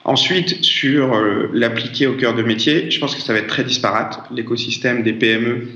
[0.05, 3.65] Ensuite, sur euh, l'appliquer au cœur de métier, je pense que ça va être très
[3.65, 4.21] disparate.
[4.31, 5.67] L'écosystème des PME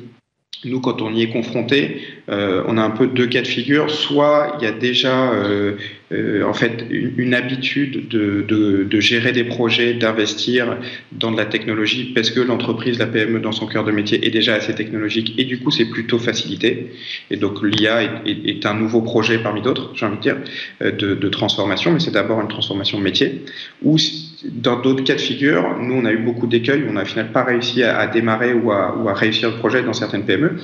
[0.65, 3.91] nous, quand on y est confronté, euh, on a un peu deux cas de figure.
[3.91, 5.77] Soit il y a déjà euh,
[6.13, 10.77] euh, en fait une, habitude de, de, de, gérer des projets, d'investir
[11.13, 14.31] dans de la technologie parce que l'entreprise, la PME dans son cœur de métier est
[14.31, 16.93] déjà assez technologique et du coup c'est plutôt facilité.
[17.31, 20.37] Et donc l'IA est, est, est, un nouveau projet parmi d'autres, j'ai envie de dire,
[20.81, 23.43] de, de transformation, mais c'est d'abord une transformation de métier.
[23.83, 23.97] Ou
[24.45, 27.45] dans d'autres cas de figure, nous on a eu beaucoup d'écueils, on n'a finalement pas
[27.45, 30.57] réussi à, démarrer ou à, réussir le projet dans certaines PME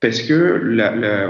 [0.00, 0.78] parce que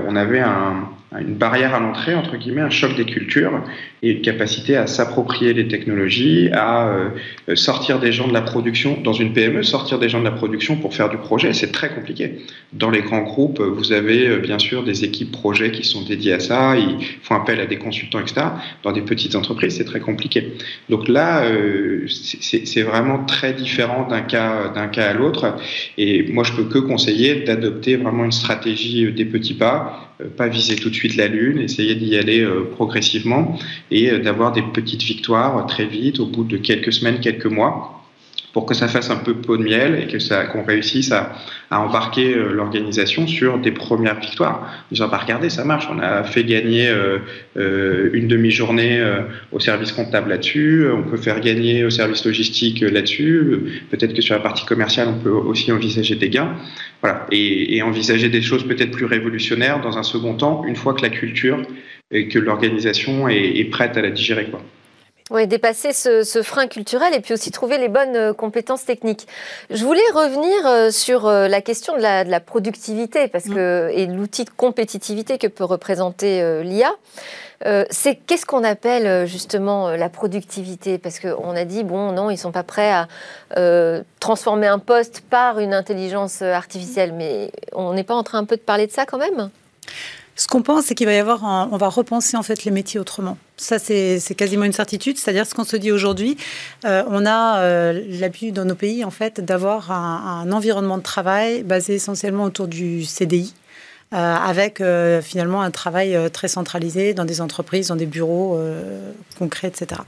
[0.06, 3.62] on avait un, une barrière à l'entrée, entre guillemets, un choc des cultures
[4.02, 8.98] et une capacité à s'approprier les technologies, à euh, sortir des gens de la production
[9.02, 11.54] dans une PME, sortir des gens de la production pour faire du projet.
[11.54, 12.40] C'est très compliqué.
[12.74, 16.34] Dans les grands groupes, vous avez euh, bien sûr des équipes projets qui sont dédiées
[16.34, 18.46] à ça, ils font appel à des consultants, etc.
[18.82, 20.52] Dans des petites entreprises, c'est très compliqué.
[20.90, 25.56] Donc là, euh, c'est vraiment très différent d'un cas, cas à l'autre.
[25.96, 30.04] Et moi, je peux que conseiller d'adopter vraiment une stratégie des petits pas
[30.36, 33.58] pas viser tout de suite la Lune, essayer d'y aller euh, progressivement
[33.90, 37.97] et euh, d'avoir des petites victoires très vite, au bout de quelques semaines, quelques mois
[38.58, 41.32] pour que ça fasse un peu peau de miel et que ça qu'on réussisse à,
[41.70, 44.68] embarquer euh, l'organisation sur des premières victoires.
[44.90, 45.86] Ils ont pas regardé, ça marche.
[45.92, 47.18] On a fait gagner euh,
[47.56, 49.00] euh une demi-journée
[49.52, 50.88] au service comptable là-dessus.
[50.92, 53.84] On peut faire gagner au service logistique là-dessus.
[53.92, 56.56] Peut-être que sur la partie commerciale, on peut aussi envisager des gains.
[57.00, 57.26] Voilà.
[57.30, 61.02] Et, et envisager des choses peut-être plus révolutionnaires dans un second temps, une fois que
[61.02, 61.62] la culture
[62.10, 64.60] et que l'organisation est, est prête à la digérer, quoi.
[65.30, 69.26] Oui, dépasser ce, frein culturel et puis aussi trouver les bonnes euh, compétences techniques.
[69.68, 73.54] Je voulais revenir euh, sur euh, la question de la, productivité parce mm.
[73.54, 76.92] que, et l'outil de compétitivité que peut représenter l'IA.
[77.90, 80.98] c'est qu'est-ce qu'on appelle justement la productivité?
[80.98, 83.08] Parce qu'on a dit, bon, non, ils ne sont pas prêts à
[84.20, 88.56] transformer un poste par une intelligence artificielle, mais on n'est pas en train un peu
[88.56, 89.50] de parler de ça quand même?
[90.38, 93.00] Ce qu'on pense, c'est qu'il va y avoir, on va repenser en fait les métiers
[93.00, 93.36] autrement.
[93.56, 95.18] Ça, c'est quasiment une certitude.
[95.18, 96.36] C'est-à-dire ce qu'on se dit aujourd'hui,
[96.84, 101.64] euh, on a euh, l'habitude dans nos pays en fait d'avoir un, environnement de travail
[101.64, 103.52] basé essentiellement autour du CDI.
[104.14, 108.58] Euh, avec euh, finalement un travail très centralisé dans des entreprises, dans des bureaux
[109.38, 110.00] concrets, etc.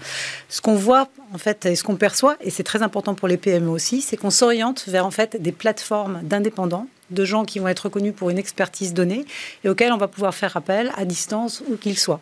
[0.48, 3.36] Ce qu'on voit en fait et ce qu'on perçoit, et c'est très important pour les
[3.36, 7.68] PME aussi, c'est qu'on s'oriente vers en fait des plateformes d'indépendants de gens qui vont
[7.68, 9.24] être reconnus pour une expertise donnée
[9.64, 12.20] et auxquels on va pouvoir faire appel à distance où qu'ils soient.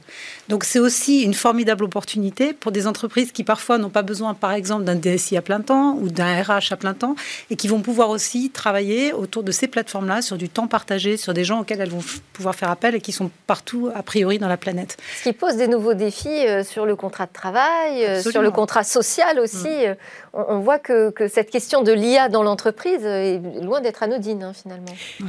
[0.49, 4.53] Donc c'est aussi une formidable opportunité pour des entreprises qui parfois n'ont pas besoin par
[4.53, 7.17] exemple d'un DSI à plein temps ou d'un RH à plein temps
[7.51, 11.35] et qui vont pouvoir aussi travailler autour de ces plateformes-là sur du temps partagé, sur
[11.35, 14.49] des gens auxquels elles vont pouvoir faire appel et qui sont partout a priori dans
[14.49, 14.97] la planète.
[15.19, 18.51] Ce qui pose des nouveaux défis euh, sur le contrat de travail, euh, sur le
[18.51, 19.69] contrat social aussi.
[19.69, 19.89] Mm.
[19.89, 19.95] Euh,
[20.33, 24.78] on, voit que, cette question de l'IA dans l'entreprise est loin d'être anodine hein, finalement.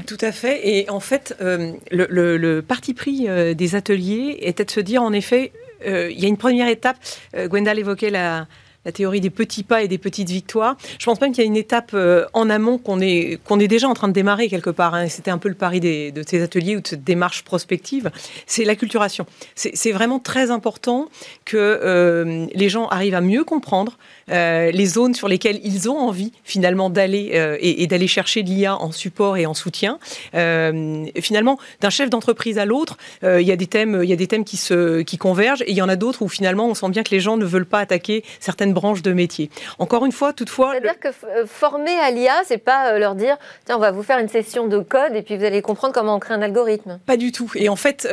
[0.08, 0.68] Tout à fait.
[0.68, 5.14] Et en fait, euh, le, parti pris euh, des ateliers était de se dire, en
[5.14, 5.52] effet,
[5.86, 6.98] euh, il y a une première étape.
[7.36, 8.48] Gwendal évoquait la,
[8.86, 10.78] la théorie des petits pas et des petites victoires.
[11.00, 11.96] Je pense même qu'il y a une étape
[12.34, 14.96] en amont qu'on est, qu'on est déjà en train de démarrer quelque part.
[14.96, 15.08] Hein.
[15.10, 18.12] C'était un peu le pari de ces ateliers ou de cette démarche prospective.
[18.46, 19.26] C'est l'acculturation.
[19.56, 21.10] C'est vraiment très important
[21.46, 23.98] que les gens arrivent à mieux comprendre
[24.32, 28.76] euh, les zones sur lesquelles ils ont envie finalement d'aller euh, et, d'aller chercher l'IA
[28.76, 30.00] en support et en soutien.
[30.36, 34.28] Euh, finalement, d'un chef d'entreprise à l'autre, il y a des thèmes, y a des
[34.28, 36.90] thèmes qui se qui convergent et il y en a d'autres où finalement on sent
[36.90, 39.50] bien que les gens ne veulent pas attaquer certaines branches de métier.
[39.80, 41.10] Encore une fois, toutefois, c'est-à-dire que
[41.46, 44.80] former à l'IA, c'est pas leur dire tiens on va vous faire une session de
[44.80, 47.00] code et puis vous allez comprendre comment on crée un algorithme.
[47.06, 47.52] Pas du tout.
[47.56, 48.08] Et en fait,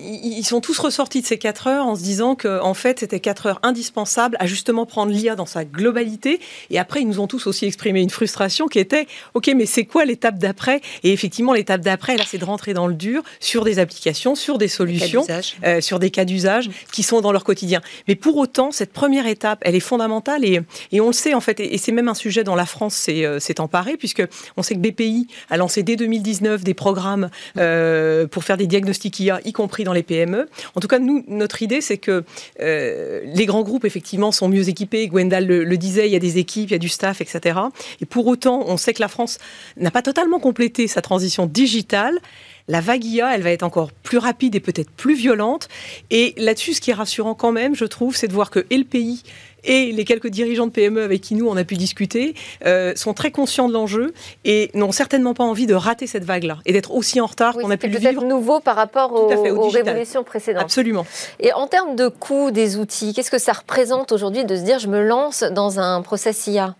[0.00, 3.20] ils sont tous ressortis de ces quatre heures en se disant que en fait c'était
[3.20, 6.40] quatre heures indispensables à justement prendre l'IA dans sa globalité.
[6.70, 9.84] Et après, ils nous ont tous aussi exprimé une frustration qui était, OK, mais c'est
[9.84, 10.80] quoi l'étape d'après?
[11.02, 14.58] Et effectivement, l'étape d'après, là, c'est de rentrer dans le dur sur des applications, sur
[14.58, 15.26] des solutions,
[15.64, 17.80] euh, sur des cas d'usage qui sont dans leur quotidien.
[18.08, 20.60] Mais pour autant, cette première étape, elle est fondamentale et,
[20.92, 23.24] et on le sait en fait, et, c'est même un sujet dont la France s'est
[23.24, 24.22] euh, emparée, puisque
[24.56, 29.18] on sait que BPI a lancé dès 2019 des programmes euh, pour faire des diagnostics
[29.18, 30.48] IA, y compris dans les PME.
[30.76, 32.24] En tout cas, nous, notre idée, c'est que
[32.60, 35.08] les grands groupes, effectivement, sont mieux équipés.
[35.08, 37.58] Gwendal le, disait, il y a des équipes, il y a du staff, etc.
[38.00, 39.38] Et pour autant, on sait que la France
[39.76, 42.20] n'a pas totalement complété sa transition digitale.
[42.68, 45.68] La vague IA, elle va être encore plus rapide et peut-être plus violente.
[46.10, 48.78] Et là-dessus, ce qui est rassurant quand même, je trouve, c'est de voir que et
[48.78, 49.24] le pays
[49.64, 52.34] et les quelques dirigeants de PME avec qui nous on a pu discuter
[52.66, 54.12] euh, sont très conscients de l'enjeu
[54.44, 57.70] et n'ont certainement pas envie de rater cette vague-là et d'être aussi en retard qu'on
[57.70, 58.12] a pu le vivre.
[58.12, 60.62] peut-être nouveau par rapport aux, aux révolutions précédentes.
[60.62, 61.06] Absolument.
[61.40, 64.78] Et en termes de coût des outils, qu'est-ce que ça représente aujourd'hui de se dire
[64.78, 66.74] je me lance dans un process IA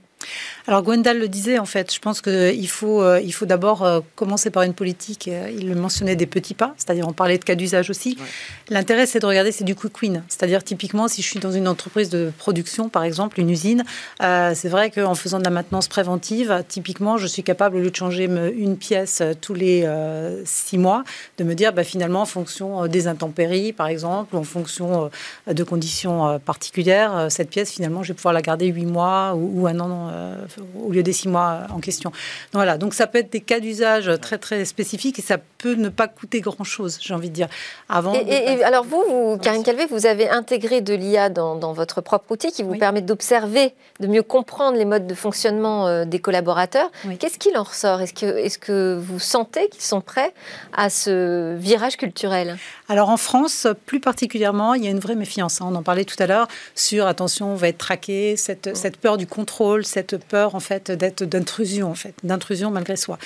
[0.67, 4.01] alors Gwendal le disait en fait, je pense qu'il faut, euh, il faut d'abord euh,
[4.15, 7.45] commencer par une politique, euh, il le mentionnait des petits pas, c'est-à-dire on parlait de
[7.45, 8.17] cas d'usage aussi.
[8.69, 11.67] L'intérêt c'est de regarder, c'est du quick win, c'est-à-dire typiquement si je suis dans une
[11.67, 13.85] entreprise de production par exemple, une usine,
[14.21, 17.97] c'est vrai qu'en faisant de la maintenance préventive, typiquement je suis capable au lieu de
[17.97, 19.89] changer une pièce tous les
[20.45, 21.05] six mois,
[21.39, 25.11] de me dire bah, finalement en fonction des intempéries par exemple, ou en fonction
[25.47, 29.67] de conditions particulières, cette pièce finalement je vais pouvoir la garder huit mois ou, ou
[29.67, 30.10] un an
[30.79, 32.11] au lieu des six mois en question.
[32.11, 35.75] Donc, voilà, donc ça peut être des cas d'usage très très spécifiques et ça peut
[35.75, 37.49] ne pas coûter grand chose, j'ai envie de dire.
[37.89, 38.15] Avant.
[38.15, 42.51] Et, alors vous, vous Karine Calvé, vous avez intégré de l'IA dans, votre propre outil
[42.53, 46.91] qui vous permet d'observer, de mieux comprendre les modes de fonctionnement euh, des collaborateurs.
[47.19, 48.01] Qu'est-ce qu'il en ressort?
[48.01, 50.33] Est-ce que, est que vous sentez qu'ils sont prêts
[50.73, 52.59] à ce virage culturel?
[52.89, 55.61] Alors en France, plus particulièrement, il y a une vraie méfiance.
[55.61, 55.69] Hein.
[55.71, 59.17] On en parlait tout à l'heure sur attention, on va être traqué, cette, cette peur
[59.17, 63.19] du contrôle, cette peur en fait d'être d'intrusion en fait, d'intrusion malgré soi.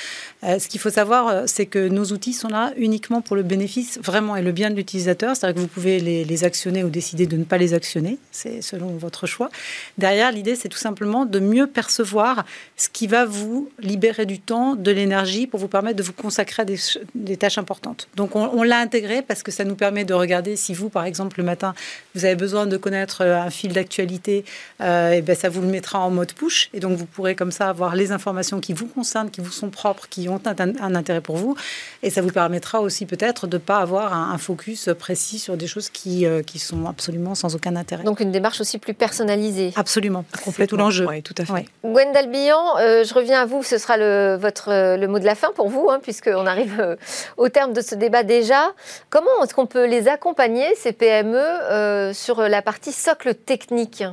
[0.44, 3.42] Euh, ce qu'il faut savoir, euh, c'est que nos outils sont là uniquement pour le
[3.42, 5.36] bénéfice vraiment et le bien de l'utilisateur.
[5.36, 8.88] C'est-à-dire que vous pouvez les, actionner ou décider de ne pas les actionner, c'est selon
[8.88, 9.50] votre choix.
[9.98, 12.44] Derrière, l'idée c'est tout simplement de mieux percevoir
[12.76, 16.62] ce qui va vous libérer du temps, de l'énergie pour vous permettre de vous consacrer
[16.62, 18.08] à des, tâches importantes.
[18.16, 21.38] Donc on, l'a intégré parce que ça nous permet de regarder si vous, par exemple,
[21.38, 21.74] le matin,
[22.14, 24.44] vous avez besoin de connaître euh, un fil d'actualité,
[24.80, 27.68] et ben ça vous le mettra en mode push et donc vous pourrez comme ça
[27.68, 31.36] avoir les informations qui vous concernent, qui vous sont propres, qui ont un, intérêt pour
[31.36, 31.56] vous.
[32.02, 35.66] Et ça vous permettra aussi peut-être de ne pas avoir un, focus précis sur des
[35.66, 38.04] choses qui, euh, qui sont absolument sans aucun intérêt.
[38.04, 39.72] Donc une démarche aussi plus personnalisée.
[39.76, 40.24] Absolument,
[40.56, 41.06] c'est tout l'enjeu.
[41.08, 41.66] Oui, tout à fait.
[41.84, 45.24] Gwendal Billan, euh, je reviens à vous, ce sera le, votre, euh, le mot de
[45.24, 46.96] la fin pour vous, hein, puisqu'on arrive
[47.36, 48.72] au terme de ce débat déjà.
[49.10, 54.04] Comment est-ce qu'on peut les accompagner, ces PME, sur la partie socle technique?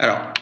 [0.00, 0.32] Alors,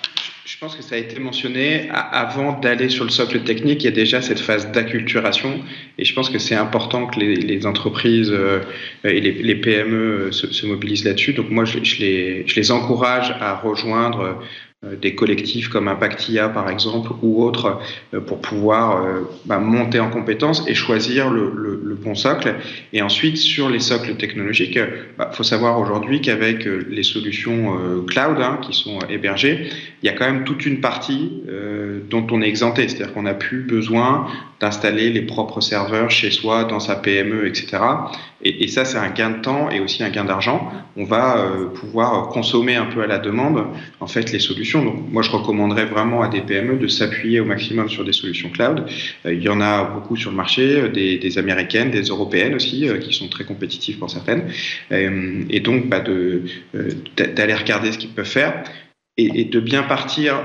[0.44, 3.83] je pense que ça a été mentionné avant d'aller sur le socle technique.
[3.83, 5.61] Il y a déjà cette phase d'acculturation,
[5.99, 8.61] et je pense que c'est important que les, entreprises euh,
[9.03, 11.33] et les, PME se, mobilisent là-dessus.
[11.33, 14.40] Donc moi, je, les, je les encourage à rejoindre
[14.84, 17.80] des collectifs comme Impactia par exemple ou autres
[18.14, 21.48] euh, pour pouvoir euh, bah, monter en compétences et choisir le,
[22.00, 22.54] bon socle.
[22.92, 24.88] Et ensuite sur les socles technologiques, il
[25.18, 29.68] bah, faut savoir aujourd'hui qu'avec les solutions cloud hein, qui sont hébergées,
[30.00, 31.42] il y a quand même toute une partie
[32.08, 34.28] dont on est exempté, c'est-à-dire qu'on n'a plus besoin
[34.60, 37.78] d'installer les propres serveurs chez soi, dans sa PME, etc.
[38.42, 40.70] Et, ça, c'est un gain de temps et aussi un gain d'argent.
[40.96, 43.64] On va euh, pouvoir consommer un peu à la demande,
[44.00, 44.67] en fait, les solutions.
[44.72, 48.50] Donc, moi, je recommanderais vraiment à des PME de s'appuyer au maximum sur des solutions
[48.50, 48.85] cloud.
[49.26, 52.88] Euh, il y en a beaucoup sur le marché, euh, des, américaines, des européennes aussi,
[53.00, 54.44] qui sont très compétitives pour certaines.
[54.90, 56.02] et donc, bah,
[57.16, 58.62] d'aller regarder ce qu'ils peuvent faire
[59.16, 60.37] et, de bien partir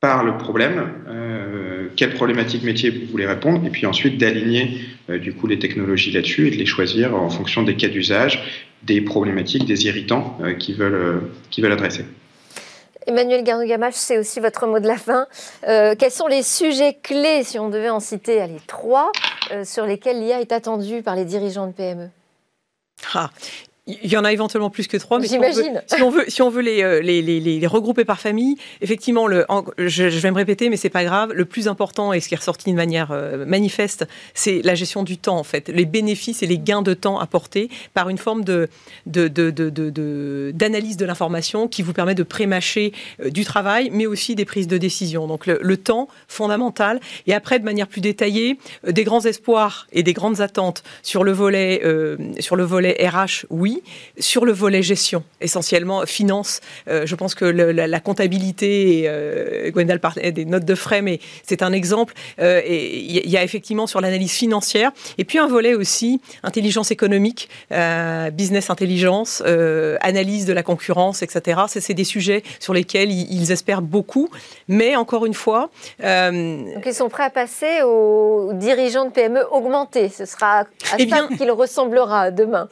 [0.00, 4.78] par le problème, euh, quelle problématique métier vous voulez répondre, et puis ensuite d'aligner
[5.10, 8.66] euh, du coup les technologies là-dessus et de les choisir en fonction des cas d'usage,
[8.84, 11.22] des problématiques, des irritants euh, qui veulent
[11.58, 12.04] veulent adresser.
[13.08, 15.26] Emmanuel Garnogamache, c'est aussi votre mot de la fin.
[15.62, 19.10] quels sont les sujets clés, si on devait en citer les trois,
[19.64, 22.10] sur lesquels l'IA est attendue par les dirigeants de PME
[23.14, 23.30] ah,
[23.88, 25.38] il y en a éventuellement plus que trois, mais si
[26.02, 29.46] on veut, si on veut, euh, les, les, les, les, regrouper par famille, effectivement, le,
[29.78, 31.32] je, vais me répéter, mais c'est pas grave.
[31.32, 35.02] Le plus important et ce qui est ressorti de manière euh, manifeste, c'est la gestion
[35.02, 38.44] du temps, en fait, les bénéfices et les gains de temps apportés par une forme
[38.44, 38.68] de
[39.06, 44.06] d'analyse de, de, de, de l'information qui vous permet de prémâcher euh, du travail, mais
[44.06, 45.26] aussi des prises de décision.
[45.26, 47.00] Donc le, le, temps fondamental.
[47.26, 51.30] Et après, de manière plus détaillée, des grands espoirs et des grandes attentes sur le
[51.32, 51.80] volet
[52.40, 53.77] sur le volet RH, oui
[54.18, 60.00] sur le volet gestion, essentiellement finance, euh, je pense que la, comptabilité, et, euh, Gwendal
[60.00, 62.14] parlait des notes de frais, mais c'est un exemple.
[62.40, 66.90] Euh, et il y a effectivement sur l'analyse financière, et puis un volet aussi intelligence
[66.90, 67.48] économique,
[68.32, 69.42] business intelligence,
[70.00, 71.62] analyse de la concurrence, etc.
[71.68, 74.28] C'est des sujets sur lesquels ils, espèrent beaucoup,
[74.68, 75.70] mais encore une fois.
[76.00, 80.08] Donc ils sont prêts à passer aux dirigeants de PME augmentés.
[80.08, 80.66] Ce sera à
[80.98, 82.68] eh ça qu'il ressemblera demain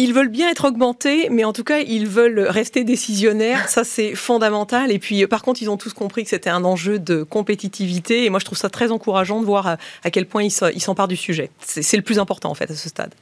[0.00, 3.68] ils veulent bien être augmentés, mais en tout cas, ils veulent rester décisionnaires.
[3.68, 4.90] Ça, c'est fondamental.
[4.90, 8.24] Et puis, par contre, ils ont tous compris que c'était un enjeu de compétitivité.
[8.24, 9.66] Et moi, je trouve ça très encourageant de voir
[10.02, 11.50] à, quel point ils s'emparent du sujet.
[11.60, 13.12] C'est le plus important, en fait, à ce stade.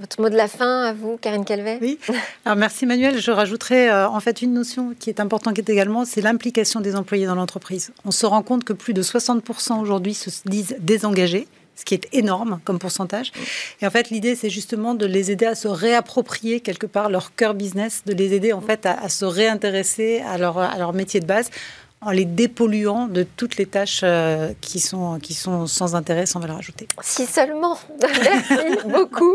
[0.00, 1.78] Votre mot de la fin à vous, Karine Calvet?
[1.80, 1.98] Oui.
[2.44, 3.20] Alors merci Manuel.
[3.20, 7.26] Je rajouterai euh, en fait une notion qui est importante également, c'est l'implication des employés
[7.26, 7.92] dans l'entreprise.
[8.04, 11.48] On se rend compte que plus de 60% aujourd'hui se disent désengagés
[11.78, 13.32] ce qui est énorme comme pourcentage.
[13.80, 17.34] Et en fait, l'idée, c'est justement de les aider à se réapproprier quelque part leur
[17.34, 21.50] cœur business, de les aider en fait à, se réintéresser à leur métier de base
[22.00, 26.38] en les dépolluant de toutes les tâches euh, qui, sont, qui sont sans intérêt, sans
[26.38, 26.86] valeur ajoutée.
[27.02, 27.76] Si seulement.
[28.00, 29.34] Merci beaucoup.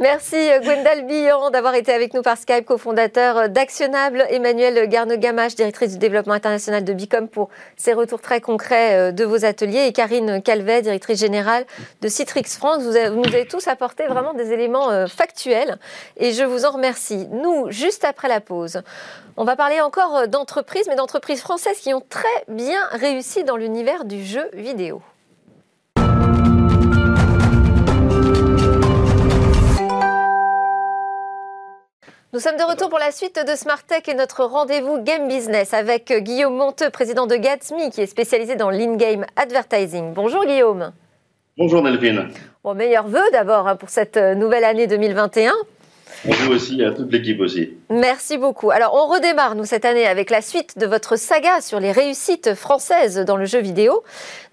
[0.00, 5.92] Merci euh, Gwendal Billon d'avoir été avec nous par Skype, cofondateur d'Actionnable, Emmanuel Garne-Gamache, directrice
[5.92, 9.92] du développement international de Bicom, pour ces retours très concrets euh, de vos ateliers, et
[9.92, 11.64] Karine Calvet, directrice générale
[12.00, 12.84] de Citrix France.
[12.84, 15.78] Vous, vous nous avez tous apporté vraiment des éléments factuels,
[16.16, 17.26] et je vous en remercie.
[17.32, 18.82] Nous, juste après la pause,
[19.40, 24.04] on va parler encore d'entreprises, mais d'entreprises françaises qui ont très bien réussi dans l'univers
[24.04, 25.00] du jeu vidéo.
[32.32, 35.72] Nous sommes de retour pour la suite de Smart Tech et notre rendez-vous Game Business
[35.72, 40.14] avec Guillaume Monteux, président de Gatsme, qui est spécialisé dans l'in-game advertising.
[40.14, 40.92] Bonjour Guillaume.
[41.56, 42.28] Bonjour Delphine.
[42.64, 45.52] Bon, meilleurs vœux d'abord hein, pour cette nouvelle année 2021.
[46.26, 47.74] Et vous aussi, à toute l'équipe aussi.
[47.90, 48.70] Merci beaucoup.
[48.70, 52.54] Alors, on redémarre, nous, cette année, avec la suite de votre saga sur les réussites
[52.54, 54.02] françaises dans le jeu vidéo.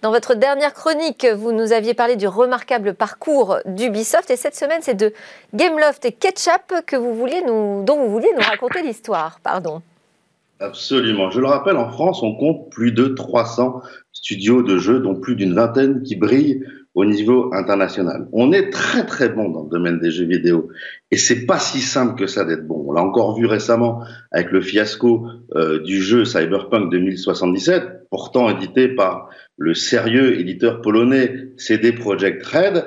[0.04, 4.30] Dans votre dernière chronique, vous nous aviez parlé du remarquable parcours d'Ubisoft.
[4.30, 5.12] Et cette semaine, c'est de
[5.56, 9.40] Gameloft et Ketchup que vous vouliez nous, dont vous vouliez nous raconter l'histoire.
[9.42, 9.82] Pardon.
[10.60, 11.32] Absolument.
[11.32, 13.82] Je le rappelle, en France, on compte plus de 300
[14.14, 16.64] studios de jeux, dont plus d'une vingtaine qui brillent
[16.96, 18.28] au niveau international.
[18.32, 20.70] On est très très bon dans le domaine des jeux vidéo
[21.12, 22.86] et c'est pas si simple que ça d'être bon.
[22.88, 28.88] On l'a encore vu récemment avec le fiasco euh, du jeu Cyberpunk 2077, pourtant édité
[28.88, 32.86] par le sérieux éditeur polonais CD Projekt Red.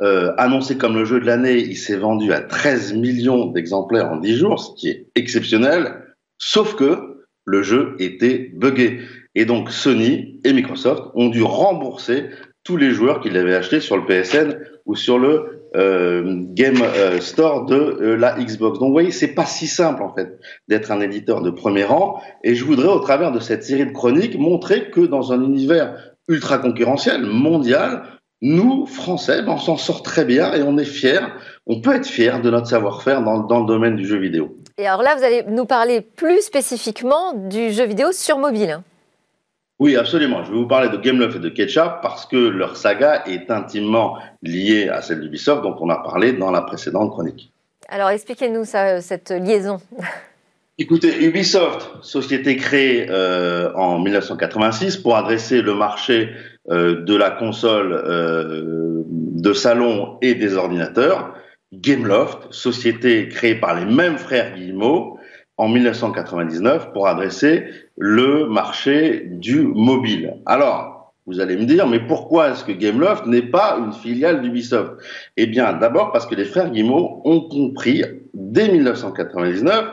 [0.00, 4.18] Euh, annoncé comme le jeu de l'année, il s'est vendu à 13 millions d'exemplaires en
[4.18, 6.04] 10 jours, ce qui est exceptionnel,
[6.38, 9.00] sauf que le jeu était buggé.
[9.34, 12.26] Et donc Sony et Microsoft ont dû rembourser
[12.68, 17.18] tous les joueurs qu'il avait achetés sur le PSN ou sur le euh, Game euh,
[17.18, 18.78] Store de euh, la Xbox.
[18.78, 22.20] Donc vous voyez, c'est pas si simple en fait d'être un éditeur de premier rang.
[22.44, 25.94] Et je voudrais, au travers de cette série de chroniques, montrer que dans un univers
[26.28, 28.02] ultra concurrentiel, mondial,
[28.42, 31.26] nous, Français, ben, on s'en sort très bien et on est fiers.
[31.66, 34.58] On peut être fiers de notre savoir-faire dans, dans le domaine du jeu vidéo.
[34.76, 38.80] Et alors là, vous allez nous parler plus spécifiquement du jeu vidéo sur mobile.
[39.78, 40.42] Oui, absolument.
[40.42, 44.18] Je vais vous parler de Gameloft et de Ketchup parce que leur saga est intimement
[44.42, 47.52] liée à celle d'Ubisoft dont on a parlé dans la précédente chronique.
[47.88, 49.78] Alors expliquez-nous ça, cette liaison.
[50.80, 56.30] Écoutez, Ubisoft, société créée euh, en 1986 pour adresser le marché
[56.70, 61.34] euh, de la console euh, de salon et des ordinateurs.
[61.72, 65.17] Gameloft, société créée par les mêmes frères Guillemot
[65.58, 70.36] en 1999 pour adresser le marché du mobile.
[70.46, 74.92] Alors, vous allez me dire, mais pourquoi est-ce que Gameloft n'est pas une filiale d'Ubisoft?
[75.36, 78.02] Eh bien, d'abord parce que les frères Guillemot ont compris
[78.32, 79.84] dès 1999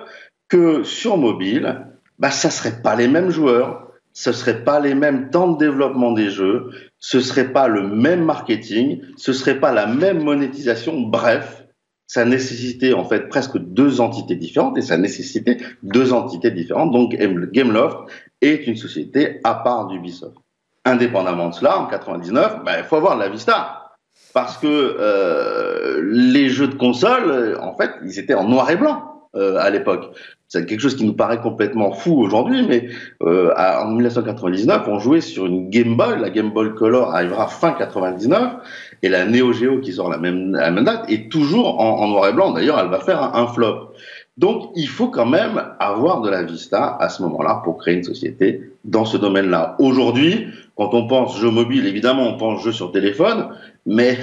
[0.48, 1.88] que sur mobile,
[2.20, 6.14] bah, ça serait pas les mêmes joueurs, ce serait pas les mêmes temps de développement
[6.14, 11.02] des jeux, ce serait pas le même marketing, ce serait pas la même monétisation.
[11.02, 11.65] Bref,
[12.08, 16.92] ça nécessitait en fait presque deux entités différentes et ça nécessitait deux entités différentes.
[16.92, 17.16] Donc
[17.52, 17.98] Gameloft
[18.42, 20.38] est une société à part d'Ubisoft.
[20.86, 23.86] Indépendamment de cela, en 99, ben, il faut avoir la vista
[24.34, 29.30] parce que euh, les jeux de console, en fait, ils étaient en noir et blanc
[29.36, 30.12] euh, à l'époque.
[30.48, 32.88] C'est quelque chose qui nous paraît complètement fou aujourd'hui, mais
[33.24, 36.20] euh, en 1999, on jouait sur une Game Boy.
[36.20, 38.54] La Game Boy Color arrivera fin 99
[39.02, 42.28] et la Neo Geo qui sort la même, la même date est toujours en, noir
[42.30, 42.52] et blanc.
[42.52, 43.92] D'ailleurs, elle va faire un, flop.
[44.38, 48.04] Donc, il faut quand même avoir de la vista à ce moment-là pour créer une
[48.04, 49.76] société dans ce domaine-là.
[49.80, 53.50] Aujourd'hui, quand on pense jeu mobile, évidemment, on pense jeu sur téléphone,
[53.86, 54.18] mais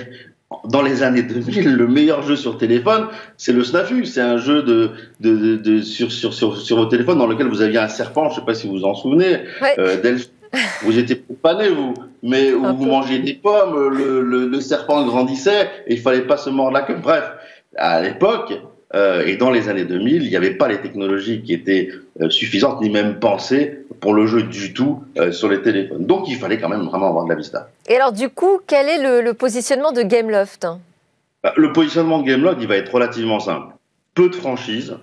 [0.69, 3.07] dans les années 2000, le meilleur jeu sur téléphone,
[3.37, 4.05] c'est le Snafu.
[4.05, 7.63] C'est un jeu de, de, de, sur, sur, sur, sur votre téléphone dans lequel vous
[7.63, 9.39] aviez un serpent, je ne sais pas si vous vous en souvenez,
[9.79, 9.97] euh,
[10.83, 15.05] vous étiez pas né, vous, mais où vous mangez des pommes, le, le, le, serpent
[15.05, 16.97] grandissait et il fallait pas se mordre la queue.
[17.03, 17.25] Bref,
[17.77, 18.53] à l'époque,
[18.95, 21.91] euh, et dans les années 2000, il n'y avait pas les technologies qui étaient
[22.21, 26.05] euh, suffisantes, ni même pensées pour le jeu du tout euh, sur les téléphones.
[26.05, 27.71] Donc il fallait quand même vraiment avoir de la vista.
[27.89, 30.67] Et alors du coup, quel est le, le positionnement de Gameloft?
[31.43, 33.75] Bah, Le positionnement de Gameloft, il va être relativement simple.
[34.15, 34.97] Peu de franchises,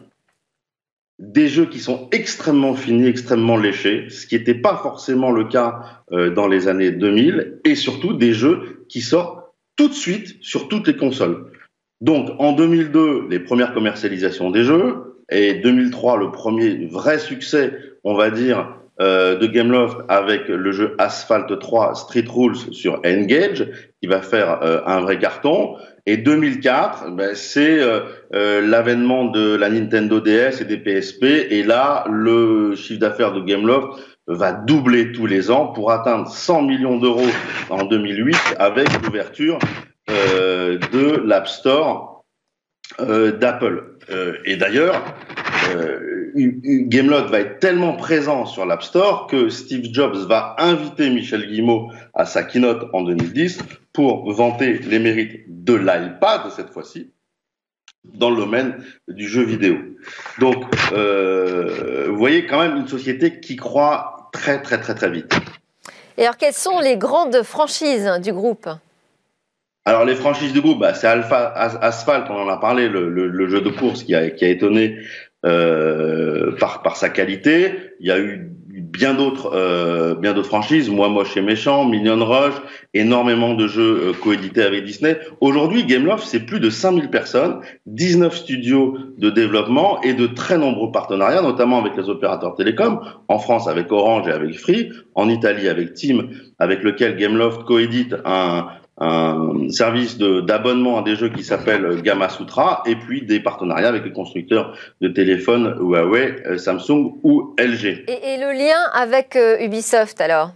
[1.20, 5.82] des jeux qui sont extrêmement finis, extrêmement léchés, ce qui n'était pas forcément le cas
[6.12, 10.70] euh, dans les années 2000, et surtout des jeux qui sortent tout de suite sur
[10.70, 11.52] toutes les consoles.
[12.02, 18.16] Donc en 2002, les premières commercialisations des jeux, et 2003, le premier vrai succès, on
[18.16, 23.68] va dire, euh, de Gameloft avec le jeu Asphalt 3 Street Rules sur Engage,
[24.02, 25.76] qui va faire euh, un vrai carton.
[26.10, 28.00] Et 2004, ben, c'est euh,
[28.34, 31.24] euh, l'avènement de la Nintendo DS et des PSP.
[31.24, 33.90] Et là, le chiffre d'affaires de Gameloft
[34.26, 37.30] va doubler tous les ans pour atteindre 100 millions d'euros
[37.70, 39.60] en 2008 avec l'ouverture
[40.10, 42.26] euh, de l'App Store
[42.98, 43.84] d'Apple.
[44.46, 45.00] et d'ailleurs,
[46.36, 51.92] Gameloft va être tellement présent sur l'App Store que Steve Jobs va inviter Michel Guillemot
[52.14, 53.60] à sa keynote en 2010
[53.94, 57.12] pour vanter les mérites de l'iPad cette fois-ci
[58.06, 59.78] dans le domaine du jeu vidéo.
[60.40, 65.34] Donc, euh, vous voyez quand même une société qui croit très très très très vite.
[66.18, 68.70] Et alors, quelles sont les grandes franchises du groupe?
[69.86, 71.52] Alors les franchises du groupe, bah, c'est Alpha
[71.82, 75.00] Asphalt, on en a parlé, le, jeu de course qui a, qui a étonné
[75.46, 77.72] euh, par, par sa qualité.
[78.00, 82.24] Il y a eu bien d'autres euh, bien d'autres franchises, moi moi chez Méchant, Minion
[82.26, 82.56] Rush,
[82.94, 85.20] énormément de jeux euh, coédités avec Disney.
[85.42, 90.92] Aujourd'hui, Gameloft, c'est plus de 5000 personnes, 19 studios de développement et de très nombreux
[90.92, 95.70] partenariats, notamment avec les opérateurs télécoms, en France avec Orange et avec Free, en Italie
[95.70, 98.68] avec Team, avec lequel Gameloft coédite un,
[99.00, 104.04] un service d'abonnement à des jeux qui s'appelle Gamma Sutra, et puis des partenariats avec
[104.04, 108.06] les constructeurs de téléphones Huawei, euh, Samsung ou LG.
[108.08, 110.52] Et, le lien avec euh, Ubisoft alors?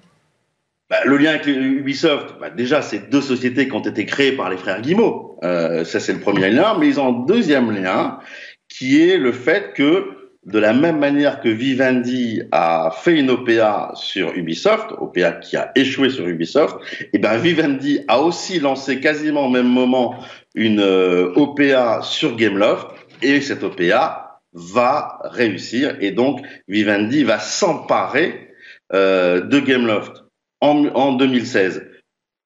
[0.89, 4.49] Bah, le lien avec Ubisoft, bah, déjà, c'est deux sociétés qui ont été créées par
[4.49, 5.39] les frères Guimau.
[5.43, 6.77] Euh, ça, c'est le premier lien.
[6.77, 8.19] Mais ils ont un deuxième lien,
[8.67, 13.91] qui est le fait que de la même manière que Vivendi a fait une OPA
[13.95, 18.99] sur Ubisoft, OPA qui a échoué sur Ubisoft, et eh ben Vivendi a aussi lancé
[18.99, 20.15] quasiment au même moment
[20.53, 22.87] une euh, OPA sur Gameloft
[23.21, 28.51] et cette OPA va réussir et donc Vivendi va s'emparer
[28.93, 30.23] euh, de Gameloft
[30.59, 31.89] en, en 2016.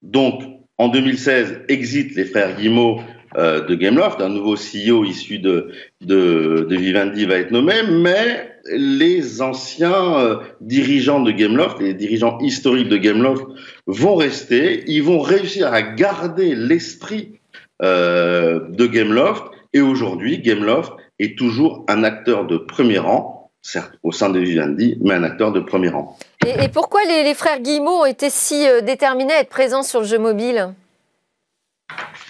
[0.03, 0.43] Donc,
[0.77, 3.01] en 2016, exit les frères Guimau
[3.37, 5.69] euh, de Gameloft, un nouveau CEO issu de,
[6.01, 12.89] de, Vivendi va être nommé, mais les anciens euh, dirigeants de Gameloft, les dirigeants historiques
[12.89, 13.45] de Gameloft
[13.85, 17.39] vont rester, ils vont réussir à garder l'esprit
[17.83, 24.11] euh, de Gameloft, et aujourd'hui, Gameloft est toujours un acteur de premier rang, certes au
[24.11, 26.17] sein de Vivendi, mais un acteur de premier rang.
[26.47, 30.07] Et, pourquoi les, les, frères Guillemot ont été si déterminés à être présents sur le
[30.07, 30.73] jeu mobile?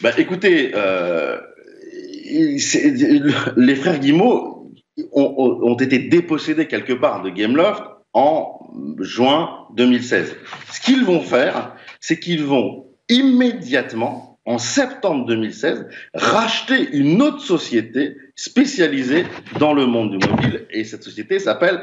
[0.01, 1.39] Bah, écoutez, euh,
[3.58, 4.74] les frères Guimau
[5.12, 7.84] ont, été dépossédés quelque part de Gameloft
[8.14, 8.60] en
[8.99, 10.36] juin 2016.
[10.72, 18.18] Ce qu'ils vont faire, c'est qu'ils vont immédiatement, en septembre 2016, racheter une autre société
[18.36, 19.26] spécialisée
[19.60, 20.66] dans le monde du mobile.
[20.72, 21.82] Et cette société s'appelle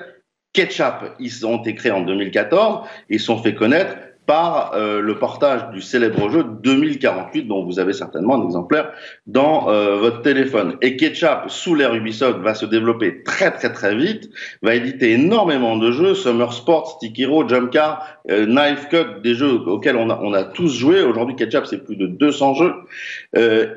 [0.52, 1.14] Ketchup.
[1.18, 3.96] Ils ont été créés en 2014 et sont fait connaître
[4.26, 8.92] par euh, le portage du célèbre jeu 2048 dont vous avez certainement un exemplaire
[9.26, 10.76] dans euh, votre téléphone.
[10.80, 14.30] Et Ketchup, sous l'ère Ubisoft, va se développer très très très vite,
[14.62, 19.34] va éditer énormément de jeux, Summer Sports, Stick Hero, Jump Car, euh, Knife Cut, des
[19.34, 21.02] jeux auxquels on a, on a tous joué.
[21.02, 22.74] Aujourd'hui, Ketchup, c'est plus de 200 jeux.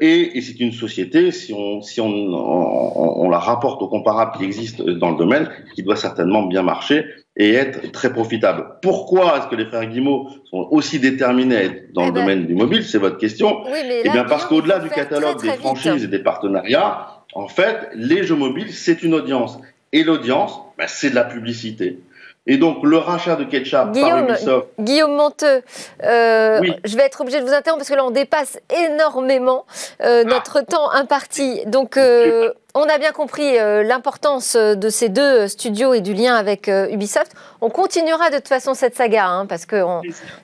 [0.01, 4.37] et, et c'est une société, si, on, si on, on, on la rapporte aux comparables
[4.37, 7.05] qui existent dans le domaine, qui doit certainement bien marcher
[7.37, 8.65] et être très profitable.
[8.81, 12.55] Pourquoi est-ce que les frères Guimau sont aussi déterminés dans le eh ben, domaine du
[12.55, 13.63] mobile C'est votre question.
[13.65, 18.23] Oui, eh bien parce qu'au-delà du catalogue des franchises et des partenariats, en fait, les
[18.23, 19.59] jeux mobiles, c'est une audience.
[19.93, 21.99] Et l'audience, ben, c'est de la publicité.
[22.49, 24.67] Et donc, le rachat de Ketchup Guillaume, par Ubisoft.
[24.79, 25.61] Guillaume Monteux,
[26.03, 29.65] euh, je vais être obligé de vous interrompre parce que là, on dépasse énormément
[30.01, 31.61] euh, notre temps imparti.
[31.65, 36.67] Donc, euh, on a bien compris l'importance de ces deux studios et du lien avec
[36.67, 37.31] Ubisoft.
[37.59, 39.83] On continuera de toute façon cette saga, hein, parce que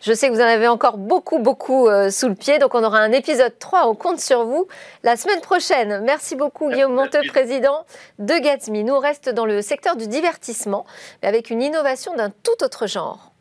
[0.01, 2.57] je sais que vous en avez encore beaucoup, beaucoup sous le pied.
[2.57, 4.67] Donc on aura un épisode 3, on compte sur vous
[5.03, 6.01] la semaine prochaine.
[6.05, 7.85] Merci beaucoup Guillaume Monteux, président
[8.17, 8.83] de Gatsby.
[8.83, 10.22] Nous, on reste dans le secteur du divertissement,
[11.21, 13.32] mais avec une innovation d'un tout autre genre.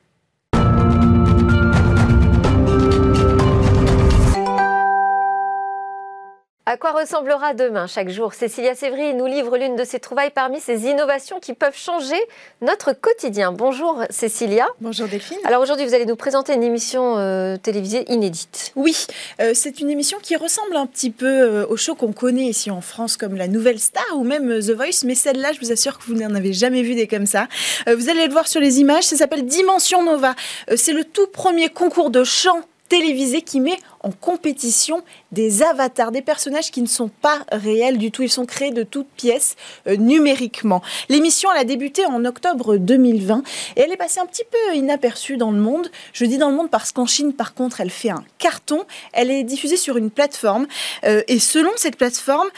[6.64, 10.60] À quoi ressemblera demain chaque jour Cécilia Sévry nous livre l'une de ses trouvailles parmi
[10.60, 12.20] ces innovations qui peuvent changer
[12.60, 13.50] notre quotidien.
[13.50, 14.68] Bonjour Cécilia.
[14.80, 15.38] Bonjour Delphine.
[15.42, 18.70] Alors aujourd'hui, vous allez nous présenter une émission euh, télévisée inédite.
[18.76, 18.96] Oui,
[19.40, 22.70] euh, c'est une émission qui ressemble un petit peu euh, au show qu'on connaît ici
[22.70, 25.98] en France comme La Nouvelle Star ou même The Voice, mais celle-là, je vous assure
[25.98, 27.48] que vous n'en avez jamais vu des comme ça.
[27.88, 30.36] vous allez le voir sur les images, ça s'appelle Dimension Nova.
[30.76, 32.60] c'est le tout premier concours de chant
[32.92, 38.10] télévisé qui met en compétition des avatars, des personnages qui ne sont pas réels du
[38.10, 38.22] tout.
[38.22, 40.82] Ils sont créés de toutes pièces euh, numériquement.
[41.08, 43.42] L'émission, elle a débuté en octobre 2020
[43.76, 45.90] et elle est passée un petit peu inaperçue dans le monde.
[46.12, 48.84] Je dis dans le monde parce qu'en Chine, par contre, elle fait un carton.
[49.12, 50.66] Elle est diffusée sur une plateforme
[51.04, 52.48] euh, et selon cette plateforme,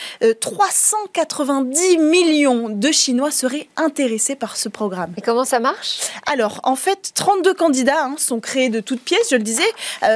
[0.40, 5.12] 390 euh, millions de Chinois seraient intéressés par ce programme.
[5.16, 5.98] Et comment ça marche?
[6.26, 9.62] Alors, en fait, 32 candidats hein, sont créés de toutes pièces, je le disais,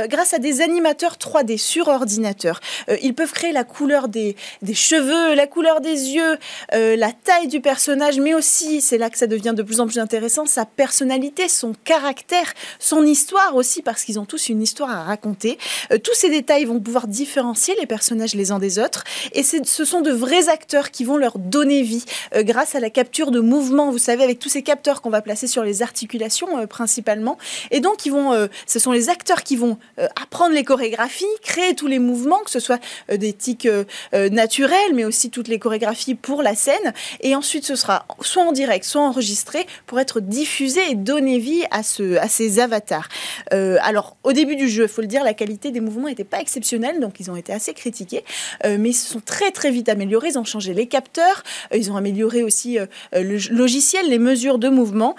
[0.08, 2.60] grâce à des animateurs 3D sur ordinateur.
[2.88, 4.36] Euh, ils peuvent créer la couleur des,
[4.72, 6.38] cheveux, la couleur des yeux,
[6.74, 9.86] euh, la taille du personnage, mais aussi, c'est là que ça devient de plus en
[9.86, 14.90] plus intéressant, sa personnalité, son caractère, son histoire aussi, parce qu'ils ont tous une histoire
[14.90, 15.58] à raconter.
[15.92, 19.84] Euh, tous ces détails vont pouvoir différencier les personnages les uns des autres, et ce
[19.84, 22.04] sont de vrais acteurs qui vont leur donner vie
[22.34, 25.46] grâce à la capture de mouvements, vous savez, avec tous ces capteurs qu'on va placer
[25.46, 27.38] sur les articulations principalement.
[27.70, 29.78] Et donc, ils vont, ce sont les acteurs qui vont
[30.16, 31.07] apprendre les chorégraphies
[31.42, 32.80] créer tous les mouvements, que ce soit
[33.10, 33.84] euh, des tics euh,
[34.14, 36.92] euh, naturels, mais aussi toutes les chorégraphies pour la scène.
[37.20, 41.64] Et ensuite, ce sera soit en direct, soit enregistré pour être diffusé et donner vie
[41.70, 43.08] à, ce, à ces avatars.
[43.50, 46.40] alors, au début du jeu, il faut le dire, la qualité des mouvements n'était pas
[46.40, 48.24] exceptionnelle, donc ils ont été assez critiqués,
[48.64, 50.28] mais ils se sont très très vite améliorés.
[50.28, 51.42] Ils ont changé les capteurs,
[51.74, 52.78] ils ont amélioré aussi
[53.12, 55.14] le logiciel, les mesures de mouvement.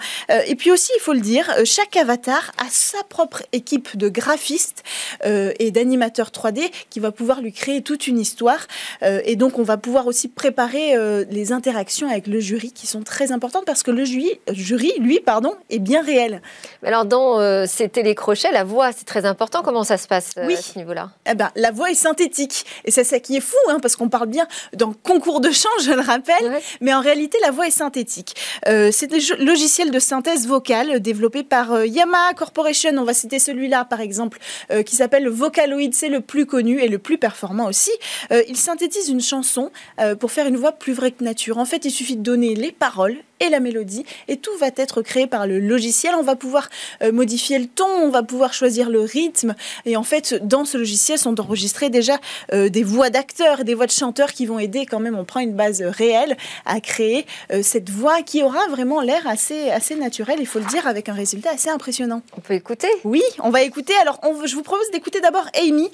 [0.46, 4.82] et puis aussi, il faut le dire, chaque avatar a sa propre équipe de graphistes
[5.24, 8.66] et d'animateur 3D qui va pouvoir lui créer toute une histoire.
[9.02, 12.86] Euh, et donc, on va pouvoir aussi préparer euh, les interactions avec le jury qui
[12.86, 16.42] sont très importantes parce que le jury, jury lui, pardon, est bien réel.
[16.84, 19.62] Alors, dans euh, ces télécrochets, la voix, c'est très important.
[19.62, 20.54] Comment ça se passe oui.
[20.54, 21.10] à ce niveau-là?
[21.30, 22.66] Eh ben, La voix est synthétique.
[22.84, 25.68] Et c'est ça qui est fou, hein, parce qu'on parle bien d'un concours de chant,
[25.82, 26.60] je le rappelle.
[26.82, 28.34] Mais en réalité, la voix est synthétique.
[28.66, 32.90] c'est des logiciels de synthèse vocale développés par Yamaha Corporation.
[32.98, 34.38] On va citer celui-là, par exemple,
[34.84, 37.90] qui s'appelle Vocal c'est le plus connu et le plus performant aussi.
[38.32, 41.58] Euh, il synthétise une chanson euh, pour faire une voix plus vraie que nature.
[41.58, 44.04] En fait, il suffit de donner les paroles et la mélodie.
[44.28, 46.14] Et tout va être créé par le logiciel.
[46.14, 46.68] On va pouvoir
[47.02, 49.54] euh, modifier le ton, on va pouvoir choisir le rythme.
[49.86, 52.18] Et en fait, dans ce logiciel sont enregistrées déjà
[52.52, 55.16] euh, des voix d'acteurs, des voix de chanteurs qui vont aider quand même.
[55.16, 56.36] On prend une base réelle
[56.66, 60.66] à créer euh, cette voix qui aura vraiment l'air assez, assez naturel, il faut le
[60.66, 62.22] dire, avec un résultat assez impressionnant.
[62.36, 62.88] On peut écouter?
[63.04, 63.94] Oui, on va écouter.
[64.02, 65.90] Alors, on, je vous propose d'écouter d'abord Amy.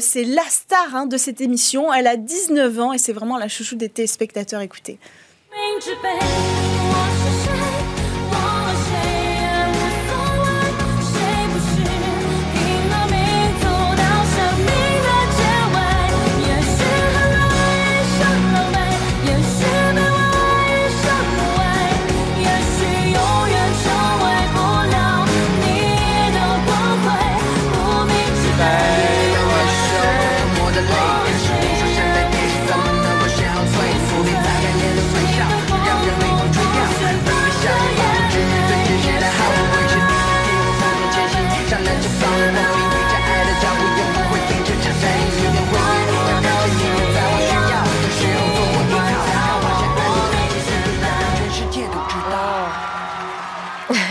[0.00, 1.92] c'est la star hein, de cette émission.
[1.92, 4.60] Elle a 19 ans et c'est vraiment la chouchou des téléspectateurs.
[4.60, 4.98] Écoutez.
[5.50, 7.59] 命之悲，我是谁？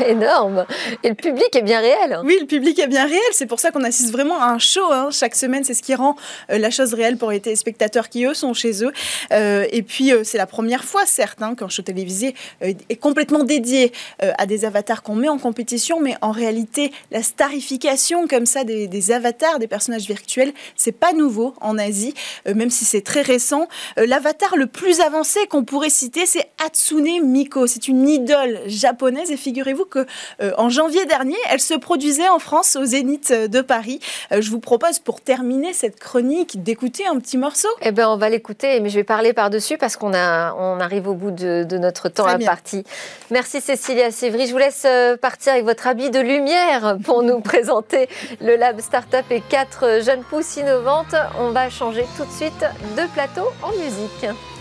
[0.10, 0.66] Énorme.
[1.04, 2.20] Et le public est bien réel.
[2.24, 3.22] Oui, le public est bien réel.
[3.32, 4.92] C'est pour ça qu'on assiste vraiment à un show.
[4.92, 5.10] Hein.
[5.12, 6.16] Chaque semaine, c'est ce qui rend
[6.52, 8.92] euh, la chose réelle pour les téléspectateurs qui, eux, sont chez eux.
[9.32, 13.44] Euh, et puis, euh, c'est la première fois, certes, hein, qu'un show télévisé est complètement
[13.44, 16.00] dédié à des avatars qu'on met en compétition.
[16.00, 21.54] Mais en réalité, la starification comme ça des, avatars, des personnages virtuels, c'est pas nouveau
[21.62, 22.14] en Asie,
[22.46, 23.68] même si c'est très récent.
[23.98, 27.68] L'avatar le plus avancé qu'on pourrait citer, c'est Hatsune Miko.
[27.68, 29.32] C'est une idole japonaise.
[29.32, 29.99] Et figurez-vous que
[30.42, 34.00] euh, en janvier dernier, elle se produisait en France au Zénith de Paris.
[34.32, 37.68] Euh, je vous propose pour terminer cette chronique d'écouter un petit morceau.
[37.82, 41.08] Eh bien, on va l'écouter, mais je vais parler par-dessus parce qu'on a, on arrive
[41.08, 42.84] au bout de, notre temps à partie.
[43.32, 44.48] Merci Cécilia Sévry.
[44.48, 48.10] Je vous laisse euh, partir avec votre habit de lumière pour nous présenter
[48.42, 51.16] le Lab Startup et quatre jeunes pousses innovantes.
[51.40, 52.66] On va changer tout de suite
[52.98, 54.59] de plateau en musique.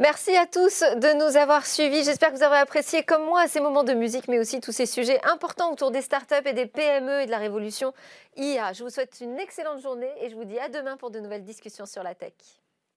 [0.00, 2.04] Merci à tous de nous avoir suivis.
[2.04, 4.86] J'espère que vous avez apprécié comme moi ces moments de musique, mais aussi tous ces
[4.86, 7.92] sujets importants autour des startups et des PME et de la révolution
[8.38, 8.72] IA.
[8.72, 11.44] Je vous souhaite une excellente journée et je vous dis à demain pour de nouvelles
[11.44, 12.32] discussions sur la tech.